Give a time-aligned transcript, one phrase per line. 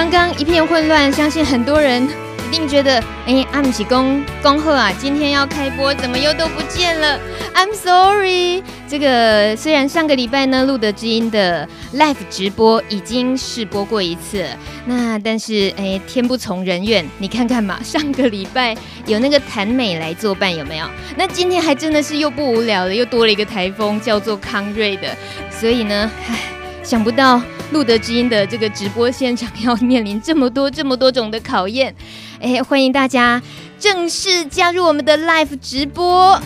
[0.00, 2.08] 刚刚一片混乱，相信很多人
[2.48, 7.20] 一定觉得，哎，阿米奇恭恭贺啊，今天要开播，怎么又都不见了
[7.54, 8.62] ？I'm sorry。
[8.88, 14.42] 这个虽然上个礼拜呢，路德知音的 live 直播已经试播过一次，
[14.86, 20.86] 那但是哎，天不从人愿，你看看嘛，上个礼拜有那个谭美来作伴，有没有？
[21.14, 25.14] 那今天还真的是又不无聊了，又多了一个台风，叫做康瑞的，
[25.50, 26.38] 所以呢，唉。
[26.82, 27.40] 想不到
[27.72, 31.94] 路德之音的这个直播现场要面临这么多这么多种的考验，
[32.40, 33.40] 哎，欢迎大家
[33.78, 36.40] 正式加入我们的 live 直播。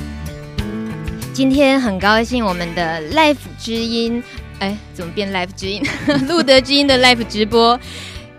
[1.32, 4.22] 今天很高兴我们的 live 之音，
[4.58, 5.82] 哎，怎么变 live 之音？
[6.28, 7.78] 路德之音的 live 直播。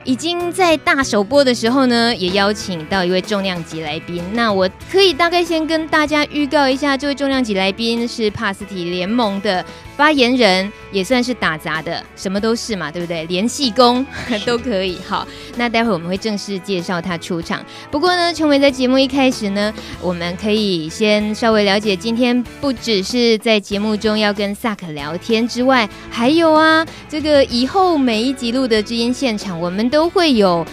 [0.03, 4.23] 已经在大首播的时候呢，也邀请到一位重量级来宾。
[4.33, 13.23] 那我可以大概先跟大家预告一下，这位重量级来宾是帕斯提联盟的发言人，也算是打杂的，什么都是嘛，对不对？
[13.25, 14.05] 联系工
[14.45, 14.97] 都可以。
[15.07, 17.65] 好，那待会我们会正式介绍他出场。
[17.89, 30.65] 不过呢，琼美在节目一开始呢，我们可以先稍微了解，今天不只是在节目中要跟萨克聊天之外，还有啊，这个以后每一集录的知音现场，我们都会有。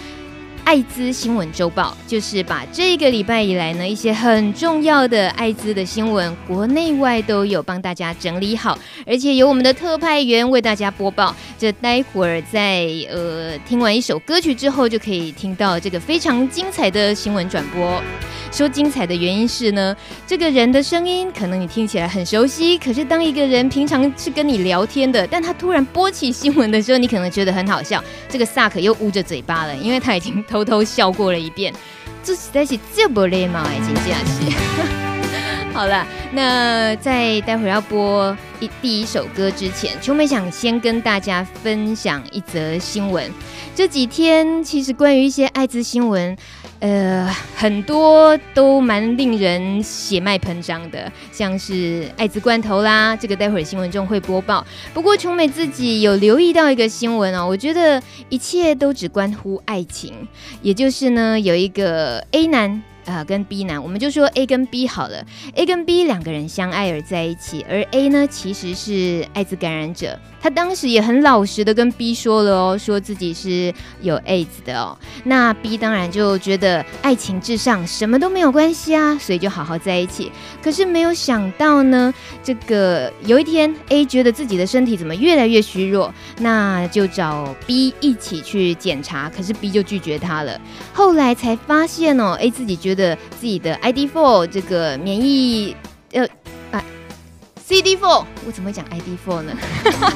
[0.65, 11.35] 艾滋新闻周报就是把这个礼拜以来呢一些很重要的艾滋的新闻，国内外都有帮大家整理好，而且由我们的特派员为大家播报。
[11.59, 18.01] 这待会儿在呃听完一首歌曲之后，就可以听到这个非常精彩的新闻转播。
[18.51, 19.95] 说精彩的原因是呢，
[20.27, 28.01] 这个人的声音可能你听起来很熟悉，可是当一个人平常是跟你聊天的，但他突然播起新闻的时候，你可能觉得很好笑。
[28.29, 30.43] 这个萨克又捂着嘴巴了，因为他已经。
[30.53, 31.73] 偷偷笑过了一遍，
[32.23, 35.73] 这实在是这不礼貌哎，真的是。
[35.73, 43.31] 好了，那在待会儿要播一第一首歌之前，琼美想先跟大家分享一则新闻。
[43.73, 46.37] 这几天其实关于一些艾滋新闻。
[46.83, 54.67] 呃，很多都蛮令人血脉喷张的，像是艾滋罐头啦，这个待会儿新闻中会播报。
[54.93, 60.27] 不过琼美自己有留意到一个新闻哦，我觉得一切都只关乎爱情，
[60.61, 62.83] 也就是呢，有一个 A 男。
[63.05, 65.25] 呃，跟 B 男，我们就说 A 跟 B 好了。
[65.55, 70.17] A 跟 B 两个人相爱而在一起，而 A 呢，其实是艾滋感染者。
[70.41, 74.97] 他当时也很老实的跟 B 说了哦，说自己是有 AIDS 的哦。
[75.23, 80.31] 那 B 当然就觉得爱情至上，什么都没有关系啊，所以就好好在一起。
[80.61, 90.59] 可是没有想到呢，这个有一天 A 觉得自己的身体怎么越来越虚弱，那就找 B 一起去检查，可是 B 就拒绝他了。
[90.91, 95.75] 后来才发现哦，A 自己觉觉得自己的 I D four 这个免疫
[96.11, 96.27] 呃
[96.71, 96.83] 啊。
[97.65, 99.53] C D four，我怎么会讲 I D four 呢？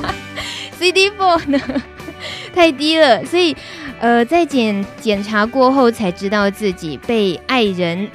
[0.77, 1.59] C D four 呢
[2.53, 3.55] 太低了，所以
[3.99, 8.09] 呃，在检检查过后才知道自己被爱人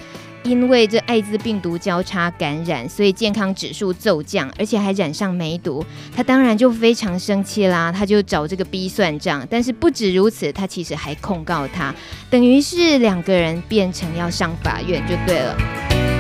[0.45, 5.85] 因为这艾滋病毒交叉感染，所以健康指数骤降，而且还染上梅毒。
[6.15, 9.47] 他当然就非常生气啦，他就找这个 B 算账。
[9.49, 11.95] 但是不止如此，他其实还控告他，
[12.29, 16.12] 等于是两个人变成要上法院就对了。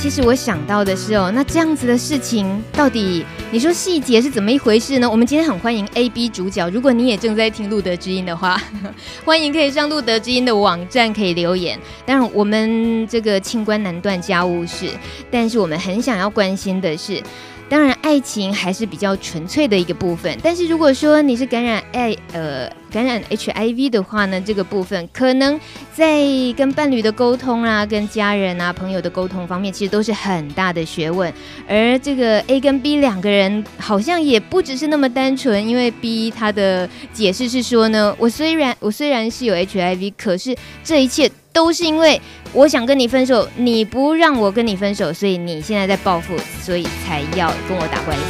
[0.00, 5.10] 其实我想到的是哦，那这样子的事情到底你说细节是怎么一回事呢？
[5.10, 8.62] 我们今天很欢迎 A、B 主角，如果你也正在听路德之音的话，
[9.24, 11.76] 欢迎可以上路德之音的网站可以留言。
[12.06, 14.88] 当然，我们这个清官难断家务事，
[15.32, 17.20] 但是我们很想要关心的是。
[17.68, 20.38] 当然，爱情还是比较纯粹的一个部分。
[20.42, 25.60] 但是如果说你是感染爱呃感染 HIV 的话呢，这个部分可能
[25.94, 26.22] 在
[26.56, 31.32] 跟伴侣的沟通啊、跟家人啊、朋友的沟通方面，其实都是很大的学问。
[31.68, 41.30] 而这个 A 跟 B 两个人好像也不只是那么单纯，因为 B 他的解释是说呢，我虽然我虽然是有 HIV，可是这一切。
[41.58, 48.22] 都是因为我想跟你分手，你不让我跟你分手，所以你现在在报复，所以才要跟我打官司。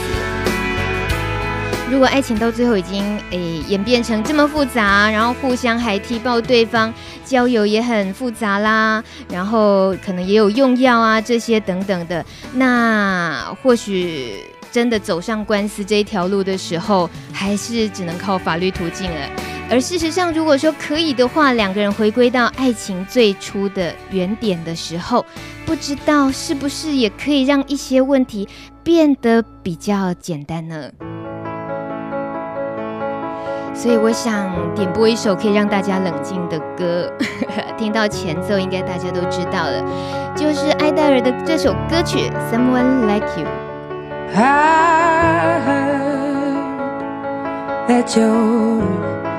[1.91, 6.91] 如果爱情到最后已经诶、演变成这么复杂，然后互相还踢爆对方，
[7.23, 14.43] 交友也很复杂啦，然后可能也有用药啊这些等等的，那或许
[14.73, 19.58] 真的走上官司这一条路的时候，还是只能靠法律途径了。
[19.71, 25.27] 而事实上，如果说可以的话，两个人回归到爱情最初的原点的时候，
[25.67, 28.49] 不知道是不是也可以让一些问题
[28.83, 30.91] 变得比较简单呢？
[33.75, 37.13] 所以我想点播一首可以让大家冷静的歌，
[37.77, 39.85] 听到前奏应该大家都知道了，
[40.35, 42.19] 就是艾黛尔的这首歌曲
[42.51, 43.47] 《Someone Like You》。
[44.35, 45.99] I heard
[47.89, 48.83] that you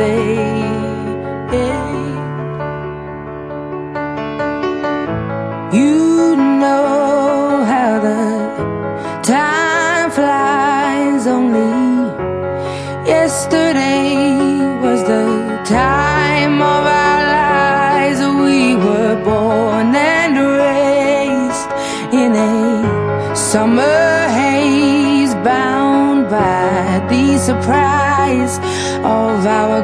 [0.00, 0.59] stay.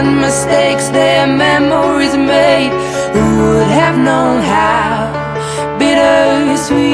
[0.00, 2.72] and mistakes, their memories made.
[3.14, 5.12] Who would have known how
[5.78, 6.89] bittersweet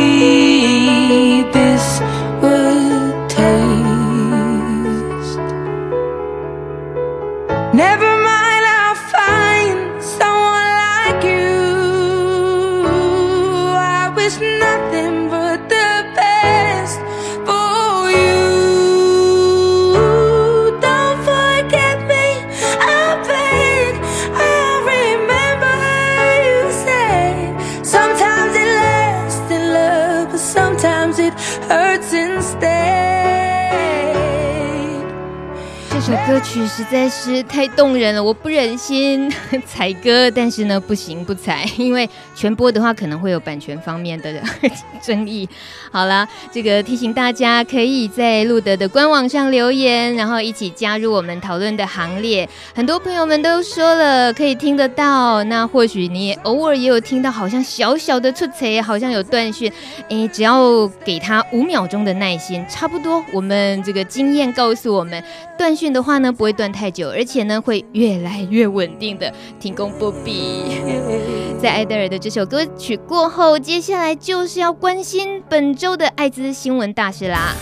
[36.56, 39.30] 曲实在是太动人了，我不忍心
[39.66, 44.42] 踩歌，但是呢，不行不踩，因为全播的话可能会有版权方面的
[45.02, 45.46] 争议。
[45.92, 52.48] 好了，这个提醒大家可以在路德的官网上留言，然后一起加入我们讨论的行列。
[52.74, 59.70] 很多朋友们都说了可以听得到，那或许你也偶尔也有听到，好像小小的出彩，好像有断讯。
[60.08, 63.22] 诶，只要给他五秒钟的耐心，差不多。
[63.34, 65.22] 我们这个经验告诉我们，
[65.58, 69.34] 断讯的话呢，不会断太久，而且呢，会越来越稳定的。
[69.58, 70.62] 停工不必。
[71.60, 77.52] 在艾德尔的这首歌曲过后，接下来就是要关心本周的艾滋新闻大事啦。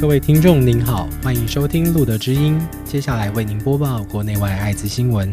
[0.00, 2.60] 各位听众您好，欢迎收听路德之音。
[2.84, 5.32] 接下来为您播报国内外艾滋新闻。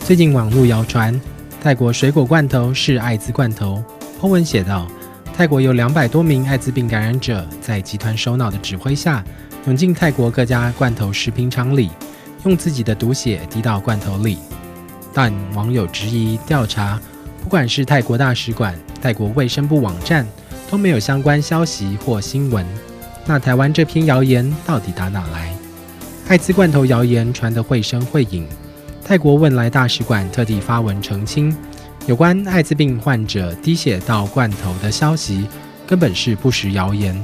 [0.00, 1.14] 最近网络谣传
[1.62, 3.80] 泰国水果罐头是艾滋罐头。
[4.20, 4.84] PO 文写道，
[5.32, 9.22] 泰国有两百多名艾滋病感染者在集团首脑的指挥下，
[9.66, 11.88] 涌进泰国各家罐头食品厂里，
[12.44, 14.38] 用自己的毒血滴到罐头里。
[15.14, 17.00] 但网友质疑调查，
[17.40, 20.26] 不管是泰国大使馆、泰国卫生部网站，
[20.68, 22.66] 都没有相关消息或新闻。
[23.24, 25.54] 那台湾这篇谣言到底打哪来？
[26.26, 28.48] 艾滋罐头谣言传得绘声绘影，
[29.04, 31.54] 泰国汶莱大使馆特地发文澄清，
[32.06, 35.46] 有关艾滋病患者滴血到罐头的消息，
[35.86, 37.22] 根本是不实谣言，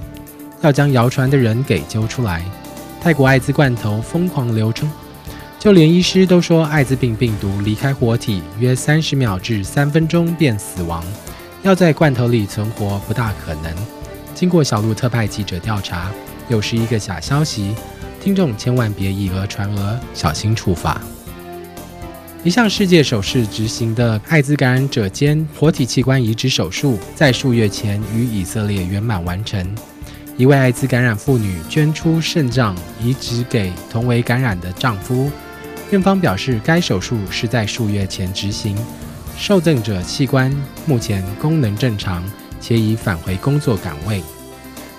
[0.61, 2.45] 要将谣传的人给揪出来。
[3.01, 4.89] 泰国艾滋罐头疯狂流出，
[5.57, 11.05] 就连医师都说艾滋病病毒离开活体约三十秒至三分钟便死亡，
[11.63, 13.73] 要在罐头里存活不大可能。
[14.35, 16.11] 经过小路特派记者调查，
[16.49, 17.73] 又是一个假消息，
[18.21, 21.01] 听众千万别以讹传讹，小心处罚。
[22.45, 29.75] 一项世界首次执行的艾滋感染者间活体器官移植手术，在数月前于以色列圆满完成。
[30.37, 35.29] 一位艾滋感染妇女捐出肾脏移植给同为感染的丈夫，
[35.91, 38.79] 院方表示该手术是在数月前执行，
[39.37, 40.55] 受赠者器官
[40.87, 42.25] 目前功能正常，
[42.61, 44.23] 且已返回工作岗位。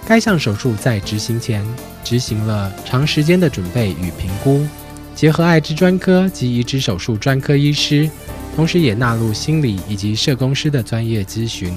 [0.06, 1.66] 该项手术在执行前
[2.04, 4.68] 执行了长时间的准备与评估。
[5.16, 8.10] 结合艾滋专科及移植手术专科医师，
[8.56, 11.76] 同时也纳入心理以及社工师的专业咨询。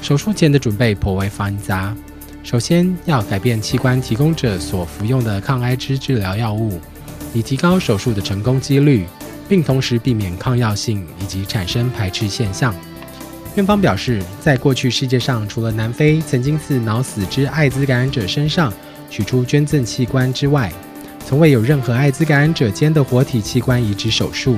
[0.00, 1.94] 手术前的准备颇为繁杂，
[2.42, 6.80] 首先要改变器官提供者所服用的抗艾滋治疗药物，
[7.34, 9.06] 以提高手术的成功几率，
[9.48, 12.74] 并同时避免抗药性以及产生排斥现象。
[13.54, 18.72] 院方表示，在过去世界上，除了南非曾经自脑死之艾滋感染者身上
[19.10, 20.72] 取出捐赠器官之外，
[21.24, 24.56] 从未有任何艾滋感染者间的活体器官移植手术，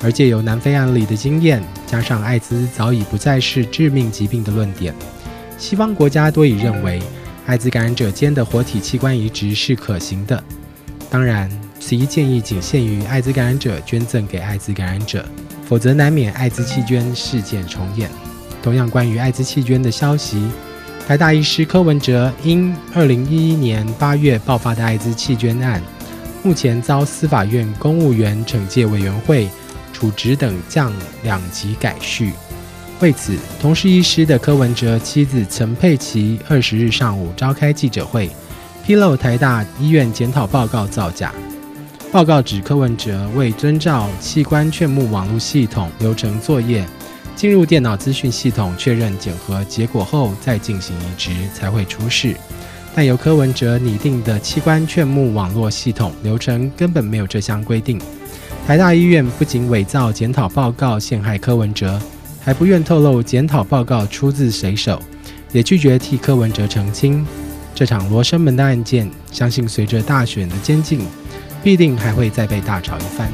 [0.00, 4.94] 而借由南非案例的经验，加上艾滋早已不再是致命疾病的论点，
[5.56, 7.00] 西方国家多已认为
[7.46, 10.42] 艾滋感染者间的活体器官移植是可行的。
[11.08, 15.24] 当然，此一建议仅限于艾滋感染者捐赠给艾滋感染者，
[15.66, 18.10] 否则难免艾滋弃捐事件重演。
[18.62, 20.42] 同样关于艾滋弃捐的消息。
[21.06, 25.82] 台大医师柯文哲因二零一一年八月爆发的艾滋弃捐案。
[26.44, 29.48] 目前遭司法院公务员惩戒委员会
[29.92, 30.92] 处职等降
[31.22, 32.32] 两级改叙。
[33.00, 38.30] 为此，同是医师的柯文哲妻子陈佩琪二十日上午召开记者会，
[38.84, 41.32] 披露台大医院检讨报告造假。
[42.12, 46.86] 报告指柯文哲未遵照器官劝募网络系统流程作业，
[47.34, 52.36] 进入电脑资讯系统确认检核结果后再进行移植才会出事。
[52.94, 57.98] 但由柯文哲拟定的器官劝募网络系统流程根本没有这项规定。
[58.66, 62.00] 台大医院不仅伪造检讨报告陷害柯文哲，
[62.40, 65.02] 还不愿透露检讨报告出自谁手，
[65.52, 67.26] 也拒绝替柯文哲澄清。
[67.74, 71.00] 这场罗生门的案件，相信随着大选的监禁，
[71.64, 73.32] 必定还会再被大吵一番。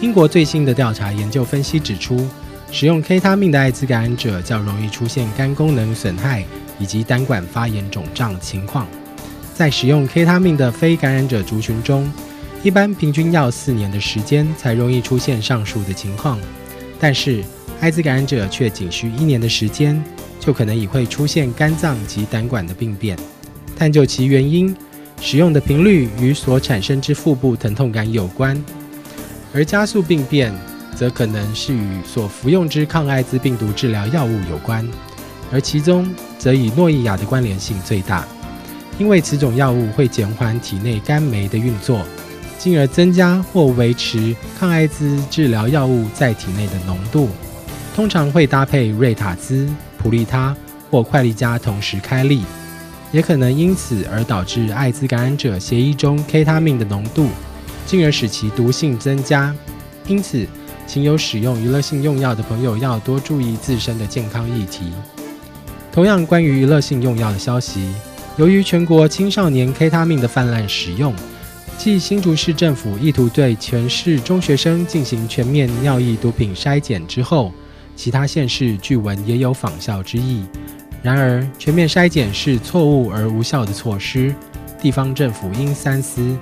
[0.00, 2.26] 英国最新的调查研究分析指出，
[2.72, 6.44] 使用 K 他命的艾滋感染者较容易出现肝功能损害。
[6.80, 8.86] 以及胆管发炎肿胀情况，
[9.54, 12.10] 在使用 K 他命的非感染者族群中，
[12.62, 16.38] 一般平均要四年的时间才容易出现上述的情况。
[16.98, 17.44] 但是，
[17.80, 20.02] 艾滋感染者却仅需一年的时间，
[20.38, 23.14] 就可能已会出现肝脏及胆管的病变。
[23.76, 24.74] 探究其原因，
[25.20, 28.58] 使用的频率与所产生之腹部疼痛感有关，
[29.52, 30.50] 而加速病变，
[31.00, 34.86] 则可能是与所服用之抗艾滋病毒治疗药物有关。
[35.50, 36.06] 而其中
[36.38, 38.22] 则以诺伊亚的关联性最大，
[38.98, 42.02] 因为此种药物会减缓体内肝酶的运作，
[42.58, 47.30] 进而增加或维持抗艾滋治疗药物在体内的浓度。
[47.96, 49.66] 通常会搭配瑞塔兹、
[49.96, 50.54] 普利他
[50.90, 52.42] 或快利加同时开立，
[53.10, 57.30] 也可能因此而导致艾滋感染者血液中 K 他命的浓度，
[57.86, 59.54] 进而使其毒性增加。
[60.06, 60.46] 因此，
[60.92, 64.92] 请有使用娱乐性用药的朋友要多注意自身的健康议题。
[65.92, 67.94] 同样关于娱乐性用药的消息，
[68.36, 71.14] 由于全国青少年 K 他命的泛滥使用，
[71.78, 77.52] 继新竹市政府意图对全市中学生进行全面尿液毒品筛检之后，
[77.94, 80.42] 其他县市据闻也有仿效之意。
[81.04, 84.34] 然而，全面筛检是错误而无效的措施，
[84.82, 86.36] 地方政府应三思，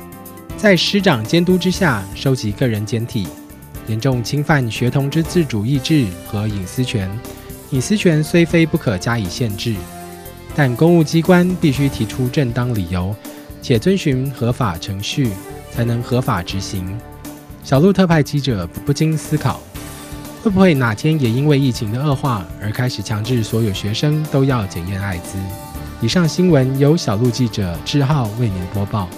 [0.57, 3.29] 在师长监督之下收集个人检体，
[3.89, 7.11] 严重侵犯学童之自主意志和隐私权。
[7.71, 9.75] 隐私权虽非不可加以限制，
[10.55, 13.15] 但公务机关必须提出正当理由，
[13.61, 15.31] 且遵循合法程序，
[15.73, 16.99] 才能合法执行。
[17.65, 19.61] 小路特派记者不禁思考，
[20.43, 25.37] 会不会哪天也因为疫情的恶化而开始强制所有学生都要检验艾滋？
[26.01, 29.09] 以上新闻由小路记者志浩为您播报。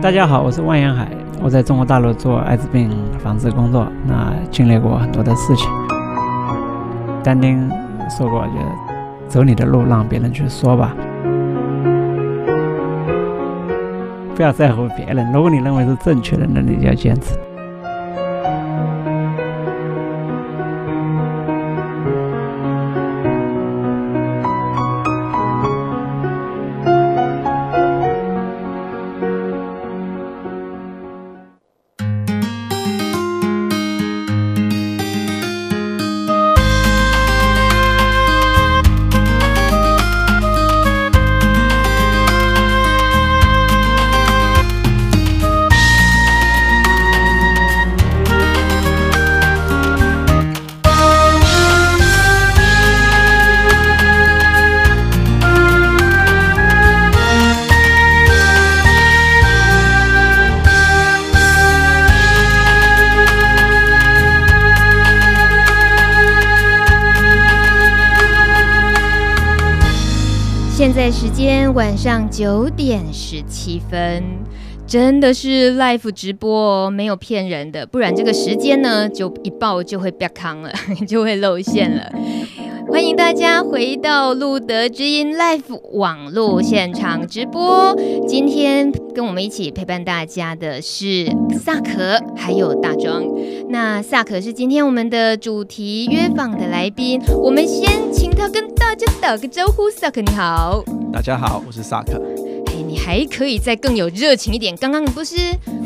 [0.00, 1.08] 大家好，我是万延海，
[1.42, 2.88] 我在中国大陆做艾滋病
[3.18, 5.68] 防治工作，那经历过很多的事情。
[7.24, 7.68] 丹丁
[8.08, 8.52] 说过，就
[9.26, 10.94] 走你的路，让别人去说吧，
[14.36, 15.32] 不要在乎别人。
[15.32, 17.36] 如果你认为是正确的，那你就要坚持。
[71.98, 74.22] 上九点十七分，
[74.86, 80.72] 真的是 live 直播哦，没有骗人的，不然这个时间呢，就一报就会被康了，
[81.08, 82.08] 就会露馅了。
[82.86, 87.94] 欢迎大家回到路德之音 Live 网络现场直播。
[88.28, 93.24] 今天跟我们一起陪伴大家的是萨可，还有大庄。
[93.70, 99.90] 那萨可是今天我们的主题约访的来宾，我们先请他跟大家打个招呼。
[99.90, 100.82] 萨可你好，
[101.18, 102.12] 大家好，我是萨克。
[102.66, 104.76] 哎，你还可以再更有热情一点。
[104.76, 105.34] 刚刚你不是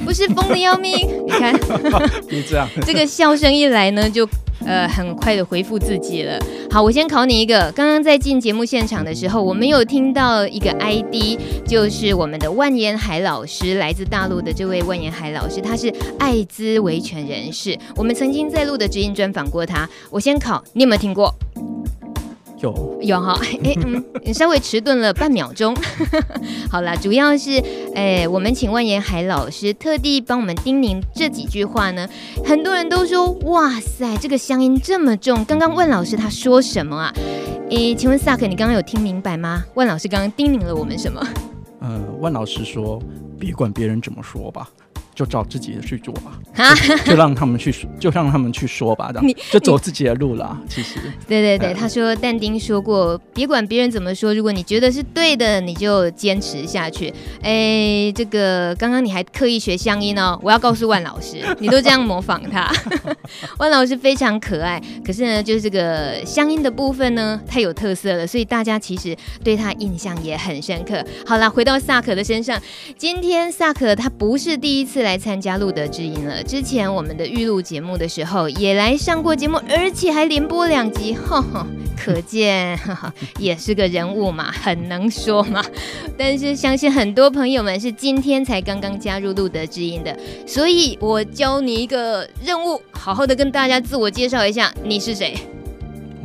[0.04, 1.08] 不是疯的要命？
[1.24, 1.58] 你看，
[2.28, 4.28] 别这样，这个笑声一来呢，就。
[4.64, 6.38] 呃，很快的回复自己了。
[6.70, 7.72] 好，我先考你一个。
[7.74, 17.76] 刚刚在进节目现场的时候，我们有听到一个 ID，就是我们的万延海老师，来自大陆的这位万延海老师，他是艾滋维权人士。
[17.96, 19.88] 我们曾经在录的知音专访过他。
[20.10, 21.34] 我先考，你有没有听过？
[22.62, 25.76] 有有哈，哎 嗯，你稍微迟钝了半秒钟。
[26.70, 27.62] 好了，主要是
[27.94, 32.08] 哎，我们请万言海老师特地帮我们叮咛这几句话呢。
[32.44, 35.44] 很多人都说，哇塞，这个乡音这么重。
[35.44, 37.12] 刚刚万老师他说什么啊？
[37.70, 39.64] 哎，请问萨克，你刚刚有听明白吗？
[39.74, 41.20] 万老师刚刚叮咛了我们什么？
[41.80, 43.02] 呃，万老师说，
[43.40, 44.68] 别管别人怎么说吧。
[45.14, 46.40] 就照自己的去做吧，
[47.04, 50.58] 就让他们去，就让他们去说吧，这样就走自己的路了。
[50.68, 50.98] 其实，
[51.28, 57.12] 对对对，他说但丁说过，别管别人怎么说，如果你觉得是对的，你就坚持下去。
[57.42, 62.72] 哎，这个刚刚你还刻意学乡音哦，我要告诉万老师，你都这样模仿他。
[63.58, 71.04] 万老师非常可爱，可是呢，就是这个乡音的部分呢，太有特色了，所以大家其实对他印象也很深刻。
[71.26, 72.60] 好了，回到萨可的身上，
[72.96, 76.42] 今天萨可他不是第一次来参加路德知音了。
[76.42, 82.78] 之前我们的预录节目的时候，也来上过节目，而且还连播两集，呵呵，可见
[83.38, 85.64] 也是个人物嘛，很能说嘛。
[86.16, 95.36] 但是相信很多朋友们是今天才刚刚加入路德知音的，所以我教你一个任务，好好的跟大家自我介绍一下，你是谁？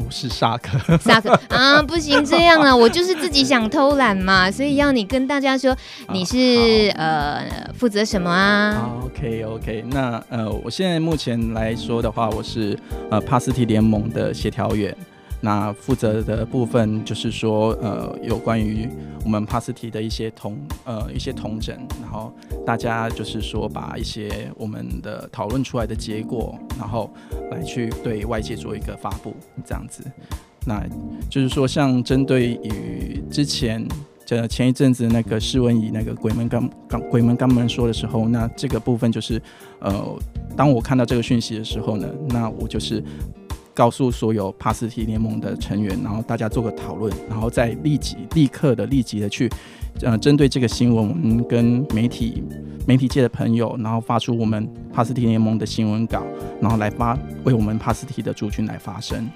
[0.07, 5.75] 我是沙克，沙克啊，不行这样啊， 我就是自己想偷懒嘛，所以要你跟大家说
[6.13, 7.43] 你是呃
[7.77, 12.79] 负责什么啊？OK OK，那呃，我现在目前来说的话，我是
[13.11, 14.95] 呃帕斯提联盟的协调员。
[15.39, 18.89] 那负责的部分就是说，呃，有关于
[19.23, 22.33] 我们帕斯提的一些同，呃，一些同整，然后
[22.65, 27.11] 大家就是说，把一些我们的讨论出来的结果，然后
[27.51, 30.03] 来去对外界做一个发布，这样子。
[30.65, 30.83] 那
[31.29, 33.87] 就是说，像针对于之前，
[34.25, 39.39] 这前一阵子那个施文仪那个鬼门刚刚鬼门刚门说的时候，那这个部分就是，
[39.79, 40.19] 呃，
[40.55, 43.03] 当我看到这个讯息的时候呢，那我就是。
[43.77, 49.47] 告诉所有帕斯提联盟的成员，然后大家做个讨论，然后再立即、立刻的、立即的去，
[50.01, 52.43] 呃，针对这个新闻，我们跟媒体、
[52.87, 56.23] 媒体界的朋友，然后发出我们帕斯提联盟的新闻稿，
[56.59, 59.29] 然后来发为我们帕斯提的族群来发声。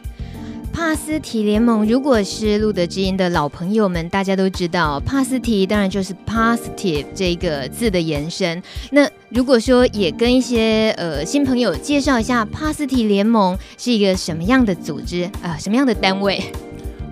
[0.74, 8.62] 帕斯提联盟，如果是路德知音的老朋友们，大家都知道，帕斯提当然就是 positive 这个字的延伸。
[8.92, 16.42] 那如果说也跟一些呃新朋友介绍一下，帕斯提联盟是一个什么样的组织啊、什么样的单位？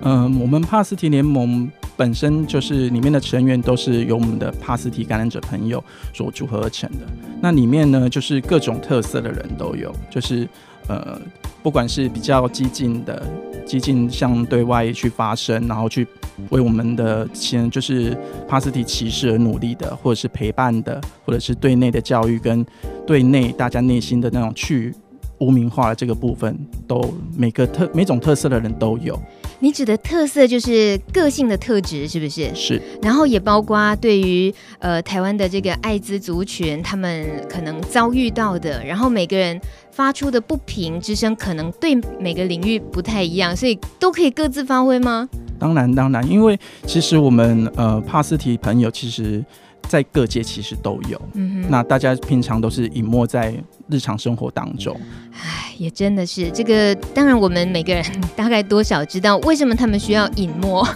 [0.02, 5.82] 嗯、我们帕斯提联盟本身就是里面的成员都是由我们的帕斯提感染者朋友
[6.14, 7.06] 所组合而成的。
[7.40, 10.48] 那里面呢，就是各种特色的人都有，就是
[10.88, 11.20] 呃，
[11.62, 13.22] 不管是比较激进的。
[13.66, 16.04] 激进向对外去发声，然后去
[16.48, 18.16] 为我们的先就是
[18.48, 22.66] 帕斯提骑士而努力的，或者是陪伴的，或者是对内的教育跟
[23.06, 24.92] 对内大家内心的那种去
[25.38, 29.16] 污名化的这个部分，都每个特每种特色的人都有。
[29.60, 32.52] 你指的特色就是个性的特质，是不是？
[32.54, 32.82] 是。
[33.02, 39.60] 然后也包括对于呃台湾的这个艾滋族群，他们可能遭遇到的，然后每个人
[40.00, 45.28] 发出的不平之声，可能对每个领域不太一样，所以都可以各自发挥吗？
[45.58, 49.44] 当然，当然，因为其实我们呃帕斯提朋友其实。
[49.88, 53.54] 在各界其实都有，嗯哼，那大家平常都是隐没在
[53.88, 54.98] 日常生活当中。
[55.32, 56.94] 哎，也真的是这个。
[57.14, 58.04] 当然，我们每个人
[58.36, 60.86] 大概多少知道为什么他们需要隐没。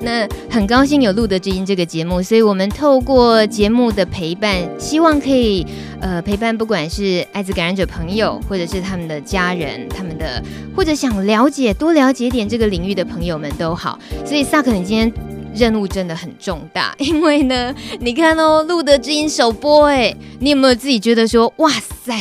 [0.00, 5.66] 那很高兴有路德之音这个节目，所以我们透过节目的陪伴，希望可以
[6.00, 10.42] 呃陪伴不管是艾滋感染者朋友，或者是他们的家人，他们的
[10.76, 13.98] 或者想了解多了解点这个领域的朋友们都好。
[14.24, 15.12] 所以萨克，你今天。
[15.54, 22.14] 任务真的很重大， 因为呢，你看哦，露德知音首播，哎，你有没有自己觉得说，哇塞，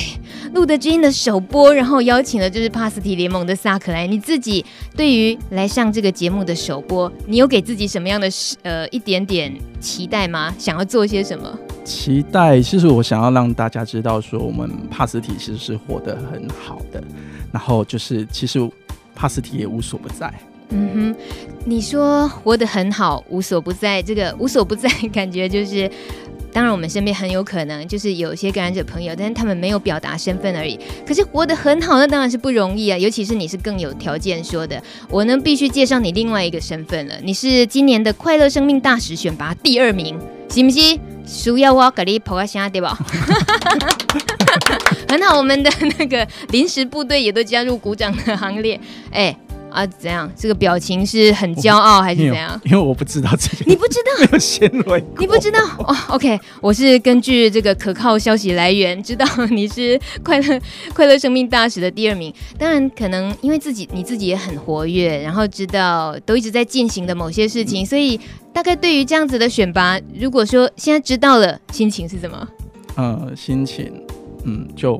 [0.54, 8.28] 露德知音的首播，然后邀请了就是帕斯提联盟的萨克来，你自己对于来上这个节目的首播，你有给自己什么样的
[8.64, 10.54] 呃一点点期待吗？
[10.58, 11.58] 想要做些什么？
[11.84, 17.02] 期待，其实我想要让大家知道说，我们帕斯提其实是活得很好的，
[17.52, 18.60] 然后就是其实
[19.16, 20.34] 帕斯提也无所不在。
[20.70, 21.16] 嗯哼，
[21.66, 24.02] 你说活得很好，无所不在。
[24.02, 25.90] 这个无所不在，感觉就是，
[26.52, 30.78] 当然我们身边很有可能就是有些感染者朋友，但是他们没有表达身份而已。
[31.06, 32.98] 可是活得很好，那当然是不容易啊。
[32.98, 37.16] 尤其是你是更有条件说的，我呢必须介绍你另外一个身份了。
[37.24, 41.00] 你是今年的快乐生命大使选拔第二名，行不行？
[41.26, 42.98] 需要我给你捧个下对吧？
[45.08, 48.78] 很好，我们的那个临时部队也都加入鼓掌的行列。
[49.12, 49.34] 哎。
[49.78, 50.30] 啊，怎样？
[50.36, 52.60] 这个表情是很骄傲还是怎样？
[52.66, 55.96] 因为我不知道这个，你不知道 没有先蕊，你不知道哦。
[56.10, 60.60] OK，我是根据这个可靠消息来源知道 你是快乐
[60.96, 62.34] 快乐生命大使的第二名。
[62.58, 68.20] 当然，可能因为自己你自己也很活跃，然后知道都一直在进行的某些事情，嗯、所以
[68.52, 72.48] 大概对于这样子的选拔，如果说现在知道了，心情是什么？
[72.96, 73.92] 呃，心情，
[74.44, 75.00] 嗯，就。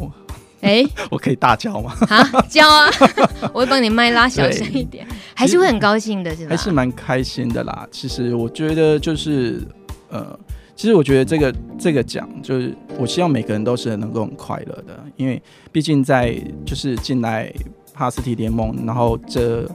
[0.68, 1.92] 哎， 我可以大叫吗？
[2.10, 2.90] 好，叫啊！
[3.54, 6.50] 我会帮你麦拉小声一点， 还是会很高兴的，是吧？
[6.50, 7.88] 还是蛮开心的啦。
[7.90, 9.62] 其实我觉得就是，
[10.10, 10.38] 呃，
[10.76, 17.50] 其实我觉得这个这个奖，就是我希望每个人都是能够很快乐的，因为毕竟在就是进来
[17.94, 19.66] 帕斯提联盟，然后这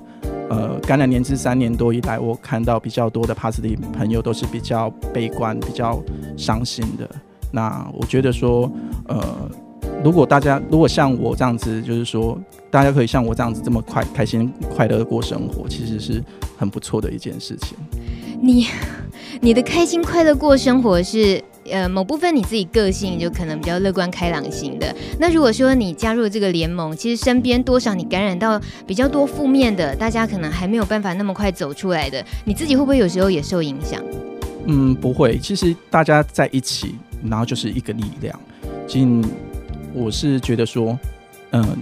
[0.50, 6.02] 呃感染年资三年多以来，我看到比较多的帕斯提朋友都是比较悲观、比较
[6.36, 7.08] 伤心的。
[7.50, 8.70] 那我觉得说，
[9.08, 9.50] 呃。
[10.04, 12.38] 如果大家如果像我这样子，就是说，
[12.70, 16.22] 大家可以像我这样子这么快开心快乐的过生活，其实是
[16.56, 17.76] 很不错的一件事情。
[18.40, 18.66] 你
[19.40, 24.92] 你的开心快乐过生活是呃某部分你自己个性就可能比较乐观开朗型的。
[25.20, 34.02] 那如果说你加入这个联盟，其实身边多少你感染到比较多负面的，大家可能还没有办法那么快走出来的，你自己会不会有时候也受影响？
[34.66, 35.38] 嗯，不会。
[35.38, 38.36] 其实大家在一起，然后就是一个力量。
[38.88, 39.24] 进
[39.94, 40.98] 我是觉得说，
[41.50, 41.78] 嗯、呃，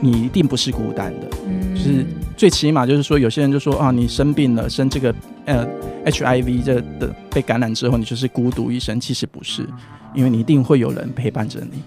[0.00, 2.04] 你一定不是孤单的，嗯，就是
[2.36, 5.66] 最起码就是说，有些人就说啊，你生病了，生这个呃
[6.04, 9.66] HIV 这的被感染之后，你就是孤独一生，其实不是，
[10.14, 11.80] 因为你一定会有人陪伴着你，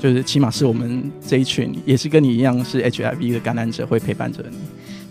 [0.00, 4.56] 就是起码是我们这一群，也是跟你一样是 HIV 的感染者，会陪伴着你。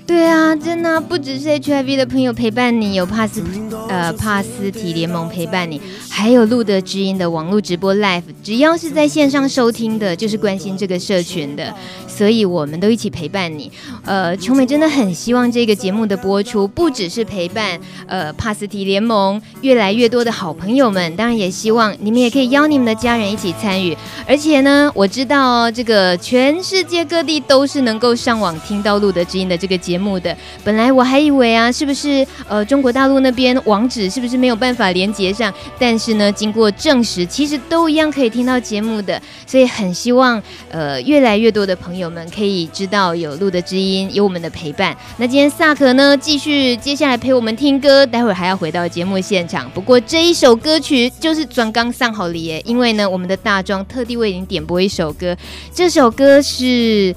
[0.07, 3.41] 对啊，真的，不只是 HIV 的朋友陪伴你，有帕斯
[3.87, 11.73] 呃帕斯提联盟陪伴你，还有路德之音的网络直播 Live，只要是在线上收听的，就是关心这个社群的，
[12.07, 13.71] 所以我们都一起陪伴你。
[14.03, 23.95] 呃，琼美真的很希望这个节目的播出，不只是陪伴呃帕斯提联盟越来越多的好朋友们，当然也希望你们也可以邀你们的家人一起参与。
[24.27, 30.01] 而且呢，我知道，这个全世界各地都是能够上网听到路德之音的这个节节。
[30.01, 35.53] 目的本来我还以为啊，是不是呃中国大陆那边网址是不是没有办法连接上？
[35.77, 39.21] 但是呢，经过证实，其实都一样可以听到节目的。
[39.45, 44.97] 所以很希望呃越来越多的朋友们可以知道有路的知音，有我们的陪伴。
[45.17, 49.69] 那今天萨克呢，继续接下来陪我们听歌，待会儿还要回到节目现场。
[49.69, 55.37] 不过这一首歌曲就是转刚上好礼耶，因为呢，我们的大庄特地为您点播一首歌，
[55.71, 57.15] 这首歌是。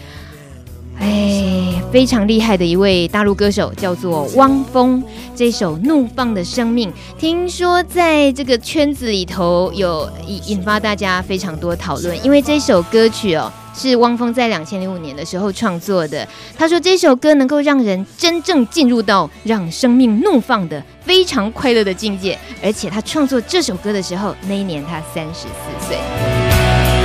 [0.99, 5.03] 哎，非常厉害的一位大陆歌手，叫做汪峰。
[5.37, 16.27] 这首《怒放的生命》，听说在这个圈子里头有引引发大家非常多讨论，因为这首歌曲哦是汪峰在两千零五年的时候创作的。
[16.57, 25.99] 他说这首歌能够让人真正进入到让生命怒放的非常快乐的境界，而且他创作这首歌的时候，那一年他三十四岁。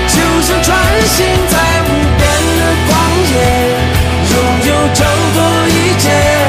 [0.07, 2.08] 就像穿行在无
[3.31, 4.37] 拥
[4.67, 6.48] 有挣脱一切。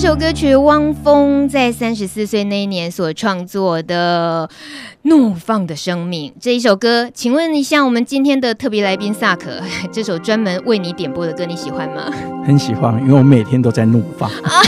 [0.00, 4.48] 首歌曲，汪峰在三十四岁那一年所创作的
[5.02, 9.60] 《怒放的生命》这一首歌，请问一下，我们今天的特别来宾萨克，
[9.92, 12.10] 这首专门为你点播的歌，你喜欢吗？
[12.46, 14.30] 很喜欢，因为我每天都在怒放。
[14.30, 14.62] 啊、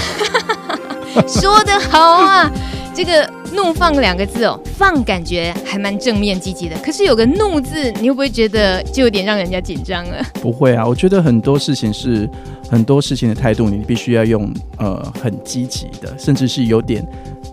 [1.26, 2.50] 说得好啊！
[2.92, 10.24] 这个“怒放”两个字哦，放感觉还蛮正面积极的，可是有个“怒”字，你会不会觉得就有点让人家紧张了？
[10.34, 12.28] 不会啊，我觉得很多事情是
[12.68, 17.06] 很多事情的态度，你必须要用呃很积极的，甚至是有点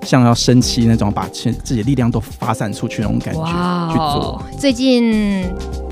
[0.03, 4.41] 像要生气那种，把自己的力量都发散出去那种感觉去做。
[4.57, 5.45] 最近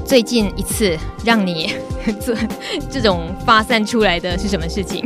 [0.06, 1.74] 最近一次让你
[2.20, 2.34] 做
[2.90, 5.06] 这种发散出来的是什么事情？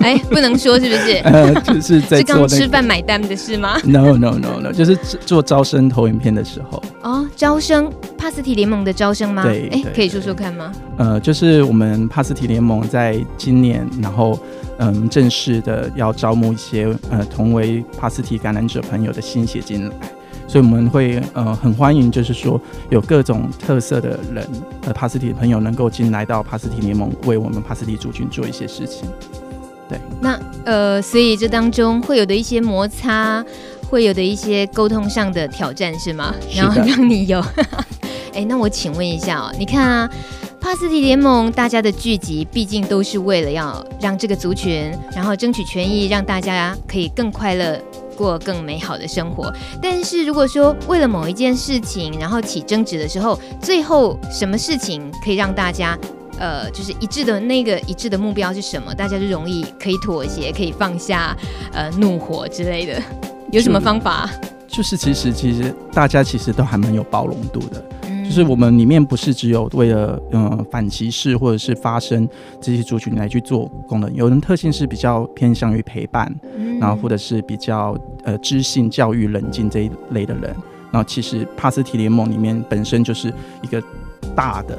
[0.04, 1.16] 哎，不能说是不是？
[1.24, 6.82] 呃，就是在、刚吃饭买单的事吗？No No No No，就是做招生投影片的时候。
[7.02, 9.42] 哦，招生帕斯提联盟的招生吗？
[9.42, 10.72] 对，哎，可以说说看吗？
[10.96, 14.38] 呃，就是我们帕斯提联盟在今年，然后
[14.78, 19.94] 嗯，正式的要招募一些呃同为帕斯提感染者朋友的新血进来，
[20.46, 22.58] 所以我们会呃很欢迎，就是说
[22.88, 24.46] 有各种特色的人
[24.86, 29.06] 呃帕斯提朋友能够进来到帕斯提联盟，为我们帕斯提族群做一些事情。
[29.90, 33.44] 对，那呃，所以这当中会有的一些摩擦，
[33.90, 36.32] 会有的一些沟通上的挑战是吗？
[36.54, 37.44] 然后让你有，
[38.32, 40.10] 哎，那我请问一下哦，你看啊，
[40.60, 47.78] 帕斯提联盟大家的聚集，毕竟都是为了要让这个族群，然后争取权益，让大家可以更快乐。
[48.16, 49.50] 过更美好的生活。
[49.80, 55.98] 但是如果说为了某一件事情，然后起争执的时候，最后什么事情可以让大家
[56.40, 58.94] 呃，就是一致的那个一致的目标是什么？
[58.94, 61.36] 大家就容易可以妥协，可以放下
[61.72, 63.00] 呃怒火之类的，
[63.52, 64.28] 有什么方法？
[64.66, 67.84] 就，是其实其实大家其实都还蛮有包容度的。
[68.24, 72.28] 就是我们里面不是只有为了嗯反歧视或者是发声
[72.60, 76.32] 这些族群来去做功能，有人特性是比较偏向于陪伴，
[76.80, 80.54] 然后或者是比较呃知性教育冷静这一类的人，
[80.92, 83.82] 然后其实帕斯提联盟里面本身就是一个
[84.36, 84.78] 大的